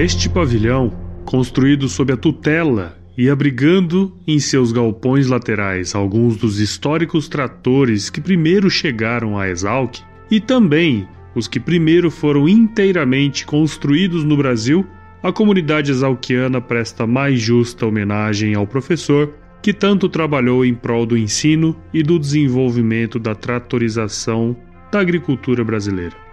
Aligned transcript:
este 0.00 0.28
pavilhão, 0.28 0.92
construído 1.24 1.88
sob 1.88 2.12
a 2.12 2.16
tutela 2.16 2.96
e 3.16 3.28
abrigando 3.28 4.14
em 4.28 4.38
seus 4.38 4.70
galpões 4.70 5.26
laterais 5.26 5.92
alguns 5.92 6.36
dos 6.36 6.60
históricos 6.60 7.26
tratores 7.26 8.08
que 8.08 8.20
primeiro 8.20 8.70
chegaram 8.70 9.36
a 9.36 9.48
Exalc 9.48 9.98
e 10.30 10.38
também 10.38 11.08
os 11.34 11.48
que 11.48 11.58
primeiro 11.58 12.12
foram 12.12 12.48
inteiramente 12.48 13.44
construídos 13.44 14.22
no 14.22 14.36
Brasil, 14.36 14.86
a 15.20 15.32
comunidade 15.32 15.90
exalquiana 15.90 16.60
presta 16.60 17.04
mais 17.04 17.40
justa 17.40 17.84
homenagem 17.84 18.54
ao 18.54 18.68
professor 18.68 19.34
que 19.60 19.72
tanto 19.72 20.08
trabalhou 20.08 20.64
em 20.64 20.74
prol 20.74 21.04
do 21.04 21.18
ensino 21.18 21.76
e 21.92 22.04
do 22.04 22.20
desenvolvimento 22.20 23.18
da 23.18 23.34
tratorização 23.34 24.56
da 24.92 25.00
agricultura 25.00 25.64
brasileira 25.64 26.27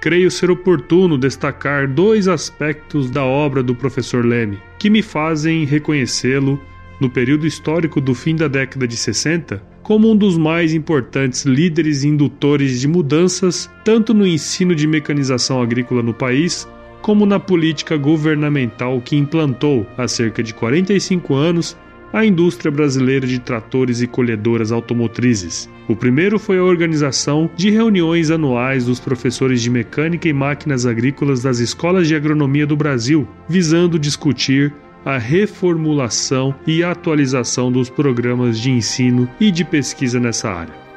creio 0.00 0.30
ser 0.30 0.50
oportuno 0.50 1.18
destacar 1.18 1.88
dois 1.88 2.28
aspectos 2.28 3.10
da 3.10 3.24
obra 3.24 3.62
do 3.62 3.74
professor 3.74 4.24
Leme 4.24 4.58
que 4.78 4.88
me 4.88 5.02
fazem 5.02 5.64
reconhecê-lo, 5.64 6.60
no 7.00 7.10
período 7.10 7.46
histórico 7.46 8.00
do 8.00 8.14
fim 8.14 8.34
da 8.36 8.48
década 8.48 8.86
de 8.86 8.96
60, 8.96 9.62
como 9.82 10.10
um 10.10 10.16
dos 10.16 10.36
mais 10.36 10.74
importantes 10.74 11.44
líderes 11.44 12.02
e 12.02 12.08
indutores 12.08 12.80
de 12.80 12.86
mudanças 12.86 13.70
tanto 13.84 14.12
no 14.12 14.26
ensino 14.26 14.74
de 14.74 14.86
mecanização 14.86 15.62
agrícola 15.62 16.02
no 16.02 16.12
país, 16.12 16.68
como 17.00 17.24
na 17.24 17.40
política 17.40 17.96
governamental 17.96 19.00
que 19.00 19.16
implantou 19.16 19.86
há 19.96 20.06
cerca 20.06 20.42
de 20.42 20.52
45 20.52 21.34
anos 21.34 21.76
a 22.12 22.24
indústria 22.24 22.70
brasileira 22.70 23.26
de 23.26 23.38
tratores 23.38 24.00
e 24.00 24.06
colhedoras 24.06 24.72
automotrizes. 24.72 25.68
O 25.88 25.96
primeiro 25.96 26.38
foi 26.38 26.58
a 26.58 26.64
organização 26.64 27.50
de 27.56 27.70
reuniões 27.70 28.30
anuais 28.30 28.84
dos 28.84 29.00
professores 29.00 29.62
de 29.62 29.70
mecânica 29.70 30.28
e 30.28 30.32
máquinas 30.32 30.86
agrícolas 30.86 31.42
das 31.42 31.58
escolas 31.58 32.08
de 32.08 32.14
agronomia 32.14 32.66
do 32.66 32.76
Brasil, 32.76 33.26
visando 33.48 33.98
discutir 33.98 34.72
a 35.04 35.16
reformulação 35.16 36.54
e 36.66 36.82
atualização 36.82 37.70
dos 37.70 37.88
programas 37.88 38.58
de 38.58 38.70
ensino 38.70 39.28
e 39.40 39.50
de 39.50 39.64
pesquisa 39.64 40.18
nessa 40.20 40.50
área. 40.50 40.87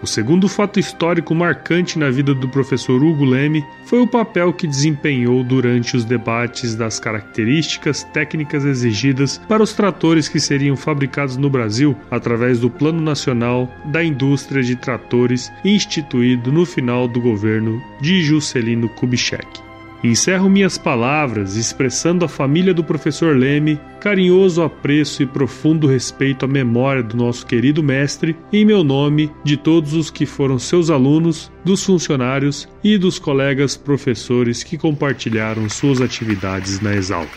O 0.00 0.06
segundo 0.06 0.48
fato 0.48 0.78
histórico 0.78 1.34
marcante 1.34 1.98
na 1.98 2.08
vida 2.08 2.32
do 2.32 2.48
professor 2.48 3.02
Hugo 3.02 3.24
Leme 3.24 3.64
foi 3.84 4.00
o 4.00 4.06
papel 4.06 4.52
que 4.52 4.66
desempenhou 4.66 5.42
durante 5.42 5.96
os 5.96 6.04
debates 6.04 6.76
das 6.76 7.00
características 7.00 8.04
técnicas 8.04 8.64
exigidas 8.64 9.38
para 9.48 9.62
os 9.62 9.72
tratores 9.72 10.28
que 10.28 10.38
seriam 10.38 10.76
fabricados 10.76 11.36
no 11.36 11.50
Brasil 11.50 11.96
através 12.10 12.60
do 12.60 12.70
Plano 12.70 13.00
Nacional 13.00 13.68
da 13.86 14.02
Indústria 14.04 14.62
de 14.62 14.76
Tratores 14.76 15.50
instituído 15.64 16.52
no 16.52 16.64
final 16.64 17.08
do 17.08 17.20
governo 17.20 17.82
de 18.00 18.22
Juscelino 18.22 18.88
Kubitschek. 18.90 19.67
Encerro 20.02 20.48
minhas 20.48 20.78
palavras 20.78 21.56
expressando 21.56 22.24
à 22.24 22.28
família 22.28 22.72
do 22.72 22.84
professor 22.84 23.36
Leme 23.36 23.80
carinhoso 24.00 24.62
apreço 24.62 25.24
e 25.24 25.26
profundo 25.26 25.88
respeito 25.88 26.44
à 26.44 26.48
memória 26.48 27.02
do 27.02 27.16
nosso 27.16 27.44
querido 27.44 27.82
mestre, 27.82 28.36
em 28.52 28.64
meu 28.64 28.84
nome, 28.84 29.28
de 29.42 29.56
todos 29.56 29.94
os 29.94 30.08
que 30.08 30.24
foram 30.24 30.56
seus 30.56 30.88
alunos, 30.88 31.50
dos 31.64 31.84
funcionários 31.84 32.68
e 32.82 32.96
dos 32.96 33.18
colegas 33.18 33.76
professores 33.76 34.62
que 34.62 34.78
compartilharam 34.78 35.68
suas 35.68 36.00
atividades 36.00 36.80
na 36.80 36.94
Exalc. 36.94 37.28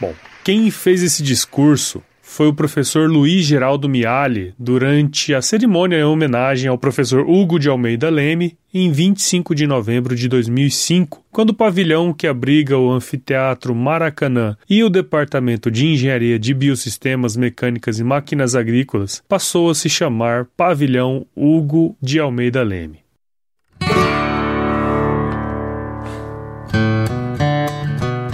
Bom, 0.00 0.14
quem 0.44 0.70
fez 0.70 1.02
esse 1.02 1.20
discurso 1.20 2.00
foi 2.32 2.48
o 2.48 2.54
professor 2.54 3.10
Luiz 3.10 3.44
Geraldo 3.44 3.90
Miali 3.90 4.54
durante 4.58 5.34
a 5.34 5.42
cerimônia 5.42 5.98
em 5.98 6.02
homenagem 6.02 6.66
ao 6.66 6.78
professor 6.78 7.28
Hugo 7.28 7.58
de 7.58 7.68
Almeida 7.68 8.08
Leme 8.08 8.56
em 8.72 8.90
25 8.90 9.54
de 9.54 9.66
novembro 9.66 10.16
de 10.16 10.28
2005, 10.30 11.22
quando 11.30 11.50
o 11.50 11.54
pavilhão 11.54 12.10
que 12.10 12.26
abriga 12.26 12.78
o 12.78 12.90
anfiteatro 12.90 13.74
Maracanã 13.74 14.56
e 14.68 14.82
o 14.82 14.88
departamento 14.88 15.70
de 15.70 15.86
engenharia 15.86 16.38
de 16.38 16.54
biosistemas 16.54 17.36
mecânicas 17.36 17.98
e 17.98 18.04
máquinas 18.04 18.54
agrícolas 18.54 19.22
passou 19.28 19.68
a 19.68 19.74
se 19.74 19.90
chamar 19.90 20.46
Pavilhão 20.56 21.26
Hugo 21.36 21.94
de 22.00 22.18
Almeida 22.18 22.62
Leme. 22.62 23.02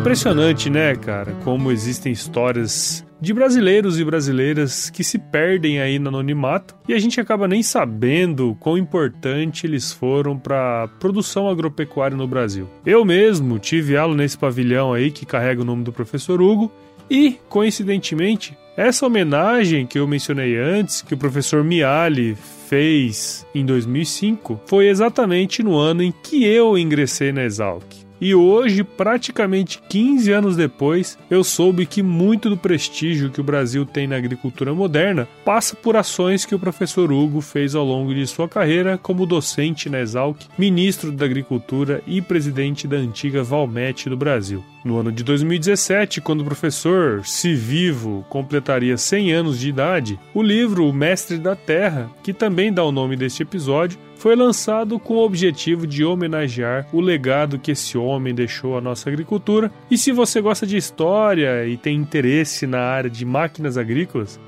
Impressionante, 0.00 0.70
né, 0.70 0.96
cara? 0.96 1.36
Como 1.44 1.70
existem 1.70 2.10
histórias 2.10 3.04
de 3.20 3.34
brasileiros 3.34 4.00
e 4.00 4.04
brasileiras 4.04 4.88
que 4.88 5.04
se 5.04 5.18
perdem 5.18 5.78
aí 5.78 5.98
no 5.98 6.08
anonimato 6.08 6.74
e 6.88 6.94
a 6.94 6.98
gente 6.98 7.20
acaba 7.20 7.46
nem 7.46 7.62
sabendo 7.62 8.56
quão 8.58 8.78
importante 8.78 9.66
eles 9.66 9.92
foram 9.92 10.38
para 10.38 10.84
a 10.84 10.88
produção 10.88 11.50
agropecuária 11.50 12.16
no 12.16 12.26
Brasil. 12.26 12.66
Eu 12.84 13.04
mesmo 13.04 13.58
tive 13.58 13.94
aula 13.94 14.16
nesse 14.16 14.38
pavilhão 14.38 14.94
aí 14.94 15.10
que 15.10 15.26
carrega 15.26 15.60
o 15.60 15.66
nome 15.66 15.84
do 15.84 15.92
professor 15.92 16.40
Hugo 16.40 16.72
e, 17.10 17.38
coincidentemente, 17.50 18.56
essa 18.78 19.04
homenagem 19.04 19.86
que 19.86 19.98
eu 19.98 20.08
mencionei 20.08 20.56
antes, 20.56 21.02
que 21.02 21.12
o 21.12 21.18
professor 21.18 21.62
Miali 21.62 22.38
fez 22.68 23.46
em 23.54 23.66
2005, 23.66 24.62
foi 24.64 24.88
exatamente 24.88 25.62
no 25.62 25.76
ano 25.76 26.02
em 26.02 26.10
que 26.10 26.42
eu 26.42 26.78
ingressei 26.78 27.32
na 27.32 27.44
Exalc. 27.44 28.09
E 28.20 28.34
hoje, 28.34 28.84
praticamente 28.84 29.80
15 29.88 30.30
anos 30.30 30.56
depois, 30.56 31.18
eu 31.30 31.42
soube 31.42 31.86
que 31.86 32.02
muito 32.02 32.50
do 32.50 32.56
prestígio 32.56 33.30
que 33.30 33.40
o 33.40 33.44
Brasil 33.44 33.86
tem 33.86 34.06
na 34.06 34.16
agricultura 34.16 34.74
moderna 34.74 35.26
passa 35.42 35.74
por 35.74 35.96
ações 35.96 36.44
que 36.44 36.54
o 36.54 36.58
professor 36.58 37.10
Hugo 37.10 37.40
fez 37.40 37.74
ao 37.74 37.84
longo 37.84 38.14
de 38.14 38.26
sua 38.26 38.46
carreira 38.46 38.98
como 38.98 39.24
docente 39.24 39.88
na 39.88 40.00
Exalc, 40.00 40.38
ministro 40.58 41.10
da 41.10 41.24
Agricultura 41.24 42.02
e 42.06 42.20
presidente 42.20 42.86
da 42.86 42.96
antiga 42.96 43.42
Valmet 43.42 44.08
do 44.10 44.16
Brasil. 44.16 44.62
No 44.84 44.98
ano 44.98 45.12
de 45.12 45.22
2017, 45.22 46.20
quando 46.20 46.40
o 46.40 46.44
professor, 46.44 47.24
se 47.24 47.54
vivo, 47.54 48.24
completaria 48.28 48.96
100 48.96 49.32
anos 49.32 49.60
de 49.60 49.68
idade, 49.68 50.18
o 50.34 50.42
livro 50.42 50.86
O 50.86 50.92
Mestre 50.92 51.38
da 51.38 51.54
Terra, 51.54 52.10
que 52.22 52.32
também 52.32 52.72
dá 52.72 52.82
o 52.82 52.92
nome 52.92 53.14
deste 53.14 53.42
episódio, 53.42 53.98
foi 54.20 54.36
lançado 54.36 54.98
com 54.98 55.14
o 55.14 55.24
objetivo 55.24 55.86
de 55.86 56.04
homenagear 56.04 56.86
o 56.92 57.00
legado 57.00 57.58
que 57.58 57.70
esse 57.70 57.96
homem 57.96 58.34
deixou 58.34 58.76
à 58.76 58.80
nossa 58.80 59.08
agricultura. 59.08 59.72
E 59.90 59.96
se 59.96 60.12
você 60.12 60.42
gosta 60.42 60.66
de 60.66 60.76
história 60.76 61.66
e 61.66 61.78
tem 61.78 61.96
interesse 61.96 62.66
na 62.66 62.80
área 62.80 63.08
de 63.08 63.24
máquinas 63.24 63.78
agrícolas, 63.78 64.38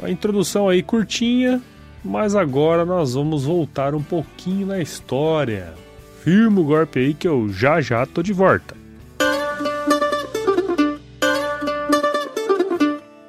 a 0.00 0.08
introdução 0.08 0.68
aí 0.68 0.84
curtinha, 0.84 1.60
mas 2.04 2.36
agora 2.36 2.84
nós 2.84 3.14
vamos 3.14 3.44
voltar 3.44 3.92
um 3.92 4.02
pouquinho 4.02 4.68
na 4.68 4.80
história. 4.80 5.74
Firma 6.22 6.60
o 6.60 6.64
golpe 6.64 7.00
aí 7.00 7.12
que 7.12 7.26
eu 7.26 7.48
já 7.48 7.80
já 7.80 8.06
tô 8.06 8.22
de 8.22 8.32
volta. 8.32 8.75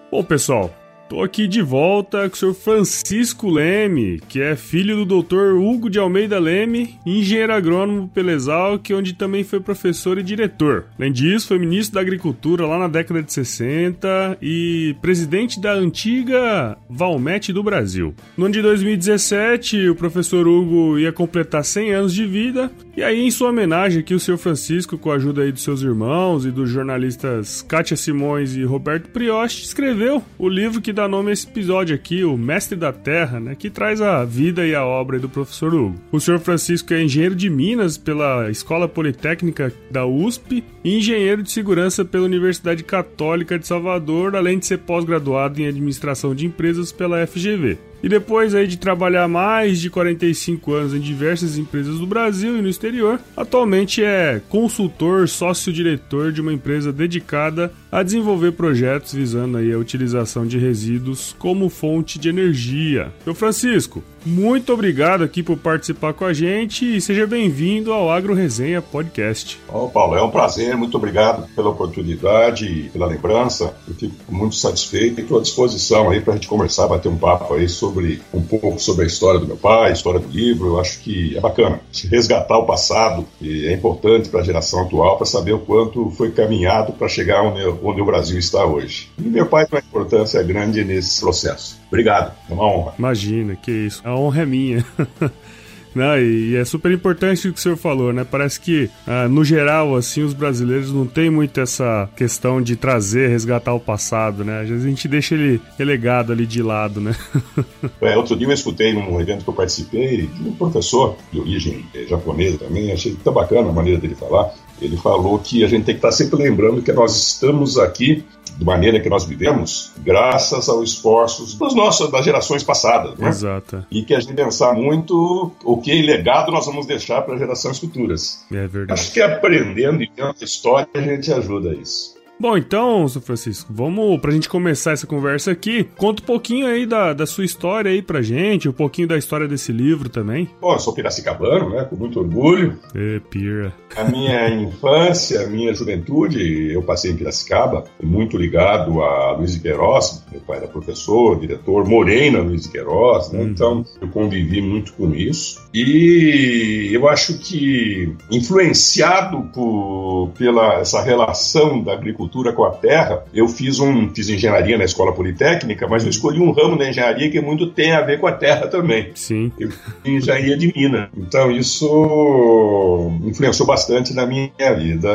Bom, 0.10 0.24
pessoal, 0.24 0.72
tô 1.10 1.24
aqui 1.24 1.48
de 1.48 1.62
volta 1.62 2.28
com 2.30 2.36
o 2.36 2.38
senhor 2.38 2.54
Francisco 2.54 3.50
Leme, 3.50 4.20
que 4.28 4.42
é 4.42 4.56
filho 4.56 5.06
do 5.06 5.22
Dr. 5.22 5.54
Hugo 5.54 5.90
de 5.90 6.00
Almeida 6.00 6.38
Leme, 6.38 7.00
engenheiro 7.06 7.54
agrônomo 7.54 8.10
pela 8.10 8.32
Exalc, 8.32 8.90
onde 8.92 9.14
também 9.14 9.44
foi 9.44 9.60
professor 9.60 10.18
e 10.18 10.24
diretor. 10.24 10.86
Além 10.98 11.12
disso, 11.12 11.48
foi 11.48 11.60
ministro 11.60 11.96
da 11.96 12.02
Agricultura 12.02 12.66
lá 12.66 12.78
na 12.78 12.88
década 12.88 13.24
de 13.24 13.32
60 13.32 14.38
e 14.42 14.96
presidente 15.02 15.62
da 15.62 15.74
antiga 15.74 16.78
Valmet 16.90 17.54
do 17.54 17.64
Brasil. 17.64 18.14
No 18.36 18.46
ano 18.46 18.54
de 18.54 18.62
2017, 18.62 19.90
o 19.90 19.96
professor 19.96 20.48
Hugo 20.48 21.00
ia 21.00 21.14
completar 21.14 21.64
100 21.64 21.94
anos 21.94 22.14
de 22.14 22.26
vida 22.26 22.70
e 22.98 23.04
aí, 23.04 23.22
em 23.22 23.30
sua 23.30 23.50
homenagem 23.50 24.00
aqui, 24.00 24.16
o 24.16 24.20
senhor 24.20 24.40
Francisco, 24.40 24.98
com 24.98 25.12
a 25.12 25.16
ajuda 25.18 25.44
aí 25.44 25.52
dos 25.52 25.62
seus 25.62 25.84
irmãos 25.84 26.48
e 26.48 26.50
dos 26.50 26.68
jornalistas 26.68 27.62
Kátia 27.62 27.96
Simões 27.96 28.56
e 28.56 28.64
Roberto 28.64 29.12
Prioste, 29.12 29.64
escreveu 29.64 30.24
o 30.36 30.50
livro 30.50 30.82
que 30.82 30.92
dá 30.98 31.08
nome 31.08 31.30
a 31.30 31.34
esse 31.34 31.48
episódio 31.48 31.96
aqui, 31.96 32.24
O 32.24 32.36
Mestre 32.36 32.76
da 32.76 32.92
Terra, 32.92 33.40
né, 33.40 33.54
que 33.54 33.70
traz 33.70 34.02
a 34.02 34.26
vida 34.26 34.66
e 34.66 34.74
a 34.74 34.84
obra 34.84 35.20
do 35.20 35.30
professor 35.30 35.74
Hugo. 35.74 35.96
O 36.12 36.20
senhor 36.20 36.40
Francisco 36.40 36.92
é 36.92 37.04
engenheiro 37.04 37.36
de 37.36 37.52
Minas 37.52 38.00
pela 38.00 38.50
Escola 38.50 38.88
Politécnica 38.88 39.72
da 39.92 40.08
USP 40.08 40.64
e 40.84 40.98
engenheiro 40.98 41.44
de 41.44 41.52
segurança 41.52 42.04
pela 42.04 42.26
Universidade 42.26 42.84
Católica 42.84 43.60
de 43.60 43.68
Salvador, 43.68 44.36
além 44.36 44.58
de 44.58 44.66
ser 44.66 44.80
pós-graduado 44.80 45.62
em 45.62 45.68
administração 45.68 46.34
de 46.34 46.48
empresas 46.48 46.92
pela 46.92 47.26
FGV. 47.28 47.78
E 48.02 48.10
depois 48.10 48.54
aí 48.54 48.68
de 48.68 48.78
trabalhar 48.78 49.28
mais 49.28 49.80
de 49.80 49.90
45 49.90 50.74
anos 50.74 50.94
em 50.94 51.00
diversas 51.00 51.58
empresas 51.58 52.00
do 52.00 52.06
Brasil 52.06 52.58
e 52.58 52.62
no 52.62 52.70
exterior, 52.70 53.20
atualmente 53.36 54.04
é 54.04 54.42
consultor 54.50 55.28
sócio-diretor 55.28 56.32
de 56.32 56.42
uma 56.42 56.54
empresa 56.54 56.94
dedicada 56.94 57.72
a 57.92 58.04
desenvolver 58.04 58.52
projetos 58.52 59.14
visando 59.14 59.58
aí 59.58 59.72
a 59.72 59.78
utilização 59.78 60.46
de 60.46 60.58
resíduos 60.58 61.36
como 61.40 61.70
fonte 61.70 62.20
de 62.20 62.30
energia. 62.30 63.12
Seu 63.24 63.34
Francisco, 63.34 64.04
muito 64.26 64.74
obrigado 64.74 65.24
aqui 65.24 65.42
por 65.42 65.58
participar 65.58 66.14
com 66.14 66.26
a 66.26 66.34
gente 66.34 66.98
e 66.98 67.02
seja 67.02 67.26
bem-vindo 67.26 67.92
ao 67.94 68.12
Agro 68.12 68.34
Resenha 68.34 68.82
Podcast. 68.82 69.60
Ô 69.68 69.88
Paulo, 69.88 70.16
é 70.16 70.22
um 70.22 70.30
prazer, 70.30 70.76
muito 70.76 70.98
obrigado 70.98 71.48
pela 71.56 71.70
oportunidade 71.70 72.66
e 72.66 72.90
pela 72.90 73.06
lembrança. 73.06 73.76
Eu 73.88 73.96
fico 73.96 74.16
muito 74.30 74.56
satisfeito 74.56 75.20
e 75.20 75.24
estou 75.24 75.40
à 75.40 75.42
disposição 75.42 76.10
aí 76.10 76.22
para 76.22 76.34
a 76.34 76.36
gente 76.36 76.48
conversar, 76.48 76.88
bater 76.88 77.10
um 77.10 77.18
papo 77.18 77.54
aí 77.54 77.68
sobre 77.70 78.22
um 78.34 78.42
pouco 78.42 78.80
sobre 78.80 79.06
a 79.06 79.08
história 79.08 79.40
do 79.40 79.48
meu 79.48 79.58
pai, 79.58 79.90
a 79.90 79.94
história 79.94 80.20
do 80.20 80.30
livro. 80.30 80.68
Eu 80.68 80.80
acho 80.80 81.00
que 81.00 81.38
é 81.38 81.40
bacana 81.40 81.80
resgatar 82.10 82.58
o 82.58 82.66
passado 82.66 83.26
e 83.42 83.68
é 83.68 83.74
importante 83.74 84.30
para 84.30 84.42
a 84.42 84.44
geração 84.44 84.82
atual 84.82 85.18
para 85.18 85.26
saber 85.26 85.54
o 85.54 85.60
quanto 85.60 86.10
foi 86.12 86.32
caminhado 86.32 86.94
para 86.94 87.08
chegar 87.08 87.42
onde, 87.44 87.64
onde 87.84 88.02
o 88.02 88.06
Brasil 88.06 88.38
está 88.38 88.66
hoje. 88.66 89.10
E 89.18 89.24
meu 89.24 89.46
pai 89.46 89.66
tem 89.66 89.80
uma 89.80 89.86
importância 89.86 90.42
grande 90.44 90.84
nesse 90.84 91.20
processo. 91.20 91.78
Obrigado, 91.88 92.34
é 92.50 92.54
uma 92.54 92.66
honra. 92.66 92.94
Imagina, 93.00 93.56
que 93.56 93.72
isso. 93.72 94.02
A 94.08 94.16
honra 94.16 94.44
é 94.44 94.46
minha. 94.46 94.86
Não, 95.94 96.18
e 96.18 96.56
é 96.56 96.64
super 96.64 96.92
importante 96.94 97.50
o 97.50 97.54
que 97.54 97.60
o 97.60 97.62
senhor 97.62 97.76
falou, 97.76 98.14
né? 98.14 98.24
Parece 98.24 98.58
que, 98.58 98.90
ah, 99.06 99.28
no 99.28 99.44
geral, 99.44 99.96
assim, 99.98 100.22
os 100.22 100.34
brasileiros 100.34 100.94
não 100.94 101.06
tem 101.06 101.30
muito 101.30 101.60
essa 101.60 102.08
questão 102.16 102.62
de 102.62 102.76
trazer, 102.76 103.30
resgatar 103.30 103.74
o 103.74 103.80
passado, 103.80 104.46
né? 104.46 104.62
Às 104.62 104.70
vezes 104.70 104.86
a 104.86 104.90
gente 104.90 105.08
deixa 105.10 105.36
ele 105.36 105.60
relegado 105.78 106.32
ali 106.32 106.46
de 106.46 106.62
lado, 106.62 107.02
né? 107.02 107.16
é, 108.00 108.16
outro 108.16 108.38
dia 108.38 108.48
eu 108.48 108.54
escutei 108.54 108.94
num 108.94 109.20
evento 109.20 109.44
que 109.44 109.50
eu 109.50 109.54
participei 109.54 110.28
de 110.28 110.48
um 110.48 110.54
professor 110.54 111.18
de 111.34 111.40
origem 111.42 111.84
eh, 111.94 112.06
japonesa 112.08 112.60
também, 112.60 112.92
achei 112.94 113.14
tão 113.22 113.34
bacana 113.34 113.68
a 113.68 113.74
maneira 113.74 114.00
dele 114.00 114.16
falar. 114.16 114.54
Ele 114.80 114.96
falou 114.96 115.40
que 115.40 115.66
a 115.66 115.68
gente 115.68 115.84
tem 115.84 115.96
que 115.96 116.00
estar 116.00 116.12
sempre 116.12 116.44
lembrando 116.44 116.82
que 116.82 116.94
nós 116.94 117.14
estamos 117.16 117.78
aqui 117.78 118.24
de 118.58 118.66
maneira 118.66 119.00
que 119.00 119.10
nós 119.10 119.26
vivemos, 119.26 119.92
graças 120.00 120.68
aos 120.68 120.92
esforços 120.92 121.54
das 121.54 121.76
nossas 121.76 122.10
das 122.10 122.26
gerações 122.26 122.64
passadas, 122.64 123.16
né? 123.18 123.30
Exato. 123.30 123.86
E 123.92 124.04
que 124.04 124.16
a 124.16 124.20
gente 124.20 124.34
pensar 124.34 124.74
muito 124.74 125.52
o 125.64 125.78
que 125.78 126.02
legado 126.02 126.52
nós 126.52 126.66
vamos 126.66 126.86
deixar 126.86 127.22
para 127.22 127.38
gerações 127.38 127.78
futuras. 127.78 128.46
É 128.52 128.68
verdade. 128.68 129.00
Acho 129.00 129.14
que 129.14 129.22
aprendendo 129.22 130.02
e 130.02 130.10
vendo 130.16 130.36
a 130.42 130.44
história 130.44 130.88
a 130.94 131.02
gente 131.02 131.32
ajuda 131.32 131.74
isso. 131.74 132.17
Bom, 132.40 132.56
então, 132.56 133.08
São 133.08 133.20
Francisco, 133.20 133.74
vamos 133.74 134.22
pra 134.22 134.32
gente 134.32 134.48
começar 134.48 134.92
essa 134.92 135.08
conversa 135.08 135.52
aqui. 135.52 135.84
Conta 135.98 136.22
um 136.22 136.26
pouquinho 136.26 136.68
aí 136.68 136.86
da, 136.86 137.12
da 137.12 137.26
sua 137.26 137.44
história 137.44 137.90
aí 137.90 138.00
pra 138.00 138.22
gente, 138.22 138.70
um 138.70 138.74
pouquinho 138.74 139.08
da 139.08 139.18
história 139.18 139.48
desse 139.48 139.72
livro 139.72 140.08
também. 140.08 140.48
Bom, 140.62 140.74
eu 140.74 140.80
sou 140.80 140.94
piracicabano, 140.94 141.72
né? 141.72 141.84
Com 141.86 141.96
muito 141.96 142.20
orgulho. 142.20 142.78
É, 142.94 143.20
pira. 143.32 143.74
A 143.96 144.04
minha 144.04 144.50
infância, 144.50 145.42
a 145.42 145.48
minha 145.48 145.74
juventude, 145.74 146.72
eu 146.72 146.84
passei 146.84 147.12
em 147.12 147.18
Piracicaba, 147.18 147.86
muito 148.04 148.38
ligado 148.38 149.02
a 149.02 149.32
Luiz 149.32 149.58
Queiroz, 149.58 150.24
meu 150.32 150.42
pai 150.42 150.58
era 150.58 150.68
professor, 150.68 151.40
diretor, 151.40 151.88
morei 151.88 152.30
na 152.30 152.40
Luiz 152.40 152.68
Queiroz, 152.68 153.32
né? 153.32 153.40
Hum. 153.42 153.48
Então, 153.48 153.86
eu 154.00 154.10
convivi 154.10 154.62
muito 154.62 154.94
com 154.94 155.16
isso. 155.16 155.60
E 155.74 156.90
eu 156.92 157.08
acho 157.08 157.40
que, 157.40 158.14
influenciado 158.30 159.50
por, 159.54 160.32
pela 160.38 160.76
essa 160.76 161.02
relação 161.02 161.82
da 161.82 161.94
agricultura 161.94 162.27
agricultura 162.28 162.52
com 162.54 162.64
a 162.64 162.72
terra, 162.72 163.24
eu 163.34 163.48
fiz 163.48 163.80
um 163.80 164.14
fiz 164.14 164.30
engenharia 164.30 164.78
na 164.78 164.84
escola 164.84 165.14
politécnica, 165.14 165.88
mas 165.88 166.04
eu 166.04 166.10
escolhi 166.10 166.40
um 166.40 166.52
ramo 166.52 166.78
da 166.78 166.88
engenharia 166.88 167.30
que 167.32 167.40
muito 167.42 167.68
tem 167.68 167.94
a 167.94 168.02
ver 168.02 168.20
com 168.20 168.28
a 168.28 168.32
terra 168.32 168.68
também. 168.68 169.12
Sim. 169.16 169.52
Eu 169.58 169.72
fiz 169.72 170.24
engenharia 170.24 170.58
de 170.58 170.74
mina. 170.76 171.10
Então 171.18 171.50
isso 171.50 173.12
influenciou 173.24 173.68
bastante 173.68 174.14
na 174.14 174.26
minha 174.26 174.76
vida 174.76 175.10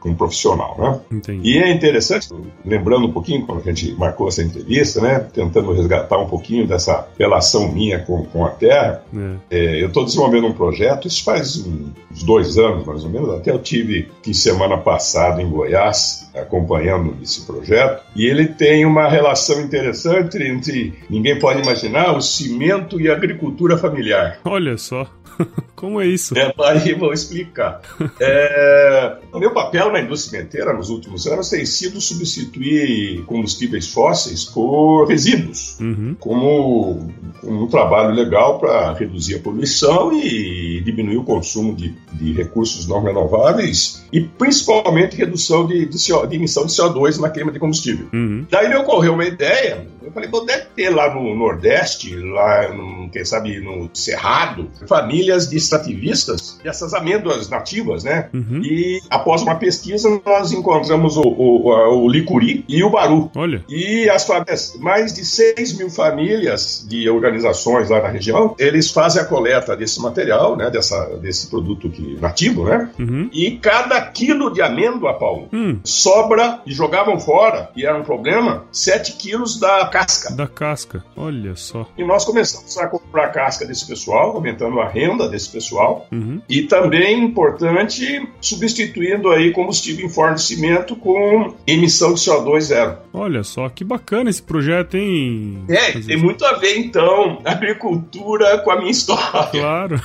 como 0.00 0.14
profissional, 0.14 0.76
né? 0.78 1.00
Entendi. 1.10 1.50
E 1.50 1.58
é 1.58 1.70
interessante, 1.72 2.28
lembrando 2.64 3.06
um 3.06 3.12
pouquinho 3.12 3.44
quando 3.46 3.60
a 3.60 3.72
gente 3.72 3.92
marcou 3.94 4.28
essa 4.28 4.42
entrevista, 4.42 5.00
né? 5.00 5.18
Tentando 5.32 5.72
resgatar 5.72 6.18
um 6.18 6.26
pouquinho 6.26 6.66
dessa 6.66 7.08
relação 7.18 7.72
minha 7.72 7.98
com, 8.00 8.24
com 8.24 8.44
a 8.44 8.50
Terra. 8.50 9.02
É. 9.50 9.58
É, 9.58 9.82
eu 9.82 9.88
estou 9.88 10.04
desenvolvendo 10.04 10.46
um 10.46 10.52
projeto, 10.52 11.08
isso 11.08 11.24
faz 11.24 11.56
uns 11.56 12.22
dois 12.22 12.58
anos 12.58 12.84
mais 12.84 13.04
ou 13.04 13.10
menos, 13.10 13.30
até 13.30 13.50
eu 13.50 13.58
tive 13.58 14.08
que 14.22 14.32
semana 14.32 14.78
passada 14.78 15.42
em 15.42 15.48
Goiás 15.48 16.27
acompanhando 16.40 17.16
esse 17.22 17.46
projeto, 17.46 18.02
e 18.14 18.26
ele 18.26 18.46
tem 18.46 18.84
uma 18.84 19.08
relação 19.08 19.60
interessante 19.60 20.42
entre, 20.42 20.94
ninguém 21.08 21.38
pode 21.38 21.62
imaginar, 21.62 22.16
o 22.16 22.20
cimento 22.20 23.00
e 23.00 23.08
a 23.10 23.14
agricultura 23.14 23.76
familiar. 23.76 24.40
Olha 24.44 24.76
só. 24.76 25.06
Como 25.74 26.00
é 26.00 26.06
isso? 26.06 26.36
É, 26.36 26.52
aí 26.64 26.92
vou 26.94 27.12
explicar. 27.12 27.80
É, 28.20 29.16
o 29.32 29.38
meu 29.38 29.52
papel 29.52 29.92
na 29.92 30.00
indústria 30.00 30.40
cimenteira 30.40 30.72
nos 30.72 30.90
últimos 30.90 31.26
anos 31.26 31.50
tem 31.50 31.64
sido 31.64 32.00
substituir 32.00 33.24
combustíveis 33.26 33.88
fósseis 33.88 34.44
por 34.44 35.06
resíduos, 35.06 35.78
uhum. 35.80 36.16
como, 36.18 37.08
um 37.44 37.66
trabalho 37.68 38.14
legal 38.14 38.58
para 38.58 38.92
reduzir 38.92 39.36
a 39.36 39.38
poluição 39.38 40.12
e 40.12 40.80
diminuir 40.84 41.18
o 41.18 41.24
consumo 41.24 41.74
de, 41.74 41.94
de, 42.12 42.32
recursos 42.32 42.86
não 42.86 43.02
renováveis 43.02 44.04
e 44.12 44.20
principalmente 44.20 45.16
redução 45.16 45.66
de, 45.66 45.86
de, 45.86 45.98
de 46.28 46.36
emissão 46.36 46.66
de 46.66 46.72
CO2 46.72 47.18
na 47.18 47.30
queima 47.30 47.52
de 47.52 47.58
combustível. 47.58 48.08
Uhum. 48.12 48.46
Daí 48.50 48.68
me 48.68 48.76
ocorreu 48.76 49.14
uma 49.14 49.24
ideia, 49.24 49.86
eu 50.02 50.12
falei, 50.12 50.28
pô, 50.28 50.40
deve 50.40 50.66
ter 50.74 50.90
lá 50.90 51.14
no 51.14 51.34
Nordeste, 51.36 52.14
lá, 52.16 52.68
no, 52.68 52.97
quem 53.08 53.24
sabe, 53.24 53.60
no 53.60 53.90
Cerrado, 53.92 54.70
famílias 54.86 55.48
de 55.48 55.56
extrativistas 55.56 56.58
dessas 56.62 56.94
amêndoas 56.94 57.48
nativas, 57.48 58.04
né? 58.04 58.28
Uhum. 58.32 58.60
E 58.62 59.00
após 59.10 59.42
uma 59.42 59.56
pesquisa, 59.56 60.08
nós 60.24 60.52
encontramos 60.52 61.16
o, 61.16 61.22
o, 61.22 62.04
o 62.04 62.08
licuri 62.08 62.64
e 62.68 62.82
o 62.82 62.90
baru. 62.90 63.30
Olha. 63.34 63.64
E 63.68 64.08
as 64.08 64.26
famílias, 64.26 64.76
mais 64.78 65.12
de 65.12 65.24
6 65.24 65.78
mil 65.78 65.90
famílias 65.90 66.86
de 66.88 67.08
organizações 67.08 67.88
lá 67.88 68.02
na 68.02 68.08
região, 68.08 68.54
eles 68.58 68.90
fazem 68.90 69.22
a 69.22 69.24
coleta 69.24 69.76
desse 69.76 70.00
material, 70.00 70.56
né? 70.56 70.70
Dessa, 70.70 71.16
desse 71.20 71.48
produto 71.48 71.88
que, 71.88 72.18
nativo, 72.20 72.64
né? 72.64 72.90
Uhum. 72.98 73.28
E 73.32 73.52
cada 73.52 74.00
quilo 74.00 74.52
de 74.52 74.62
amêndoa, 74.62 75.14
Paulo, 75.14 75.48
hum. 75.52 75.78
sobra 75.84 76.60
e 76.66 76.72
jogavam 76.72 77.18
fora, 77.18 77.70
e 77.76 77.84
era 77.84 77.98
um 77.98 78.04
problema, 78.04 78.64
7 78.72 79.14
quilos 79.14 79.58
da 79.58 79.86
casca. 79.86 80.32
Da 80.34 80.46
casca, 80.46 81.04
olha 81.16 81.54
só. 81.56 81.86
E 81.96 82.04
nós 82.04 82.24
começamos 82.24 82.76
a 82.78 82.86
comprar 83.00 83.24
a 83.24 83.28
casca 83.28 83.66
desse 83.66 83.86
pessoal, 83.86 84.36
aumentando 84.36 84.80
a 84.80 84.88
renda 84.88 85.28
desse 85.28 85.50
pessoal, 85.50 86.06
uhum. 86.12 86.40
e 86.48 86.62
também, 86.62 87.24
importante, 87.24 88.28
substituindo 88.40 89.30
aí 89.30 89.52
combustível 89.52 90.06
em 90.06 90.08
fornecimento 90.08 90.96
com 90.96 91.54
emissão 91.66 92.14
de 92.14 92.20
CO2 92.20 92.60
zero. 92.60 92.98
Olha 93.12 93.42
só, 93.42 93.68
que 93.68 93.84
bacana 93.84 94.30
esse 94.30 94.42
projeto, 94.42 94.96
hein? 94.96 95.64
É, 95.68 95.92
tem 95.92 96.16
muito 96.16 96.44
a 96.44 96.54
ver, 96.54 96.78
então, 96.78 97.40
agricultura 97.44 98.58
com 98.58 98.70
a 98.70 98.78
minha 98.78 98.90
história. 98.90 99.50
Claro. 99.50 100.00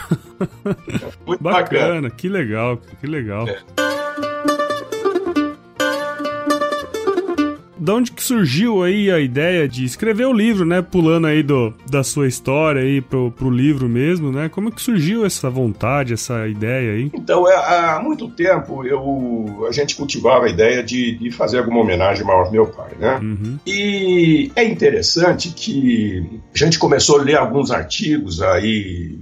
muito 1.26 1.44
bacana, 1.44 1.62
bacana, 1.62 2.10
que 2.10 2.28
legal, 2.28 2.80
que 3.00 3.08
legal. 3.08 3.48
É. 3.48 4.03
da 7.84 7.96
onde 7.96 8.14
que 8.14 8.24
surgiu 8.24 8.82
aí 8.82 9.12
a 9.12 9.20
ideia 9.20 9.68
de 9.68 9.84
escrever 9.84 10.26
o 10.26 10.32
livro, 10.32 10.66
né? 10.66 10.82
Pulando 10.82 11.28
aí 11.28 11.44
do, 11.44 11.74
da 11.90 12.02
sua 12.02 12.28
história 12.28 12.82
aí 12.82 13.02
pro, 13.02 13.30
pro 13.32 13.50
livro 13.50 13.90
mesmo, 13.90 14.32
né? 14.32 14.48
Como 14.48 14.70
é 14.70 14.72
que 14.72 14.82
surgiu 14.82 15.26
essa 15.26 15.50
vontade, 15.50 16.14
essa 16.14 16.48
ideia 16.48 16.94
aí? 16.94 17.12
Então, 17.14 17.46
é, 17.46 17.56
há 17.56 18.00
muito 18.02 18.30
tempo 18.30 18.86
eu, 18.86 19.66
a 19.68 19.72
gente 19.74 19.98
cultivava 19.98 20.46
a 20.46 20.50
ideia 20.50 20.82
de, 20.82 21.18
de 21.18 21.30
fazer 21.30 21.58
alguma 21.58 21.82
homenagem 21.82 22.26
maior 22.26 22.46
ao 22.46 22.52
meu 22.52 22.68
pai, 22.68 22.92
né? 22.98 23.20
Uhum. 23.22 23.60
E 23.68 24.50
é 24.56 24.64
interessante 24.64 25.50
que 25.50 26.42
a 26.56 26.58
gente 26.58 26.80
começou 26.80 27.20
a 27.20 27.24
ler 27.24 27.36
alguns 27.36 27.70
artigos 27.70 28.42
aí 28.42 29.18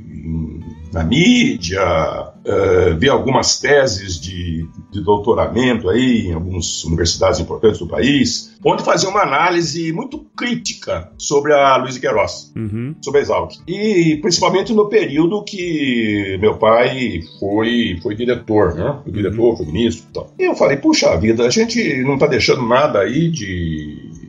na 0.92 1.04
mídia, 1.04 1.82
uh, 1.82 2.98
vi 2.98 3.10
algumas 3.10 3.60
teses 3.60 4.20
de, 4.20 4.68
de 4.92 5.02
doutoramento 5.02 5.90
aí 5.90 6.28
em 6.28 6.34
algumas 6.34 6.84
universidades 6.84 7.40
importantes 7.40 7.80
do 7.80 7.88
país, 7.88 8.54
onde 8.64 8.84
fazia 8.84 9.10
uma 9.10 9.22
análise 9.22 9.92
muito 9.94 10.20
crítica 10.36 11.12
sobre 11.18 11.54
a 11.54 11.78
Luiz 11.78 11.98
Queiroz, 11.98 12.52
uhum. 12.56 12.96
sobre 13.02 13.20
a 13.20 13.24
Exalc. 13.24 13.54
E 13.68 14.18
principalmente 14.22 14.74
no 14.74 14.90
período 14.90 15.44
que 15.44 16.38
meu 16.40 16.58
pai 16.58 17.22
foi, 17.40 17.98
foi 18.02 18.16
diretor, 18.16 18.76
né? 18.76 19.00
Foi 19.04 19.12
diretor, 19.12 19.58
foi 19.58 19.66
ministro 19.66 20.08
e 20.10 20.14
tal. 20.14 20.34
E 20.38 20.44
eu 20.44 20.56
falei, 20.56 20.78
puxa 20.78 21.18
vida, 21.18 21.46
a 21.46 21.50
gente 21.50 22.04
não 22.04 22.16
está 22.16 22.28
deixando 22.28 22.68
nada 22.68 23.00
aí 23.00 23.30
de 23.30 24.21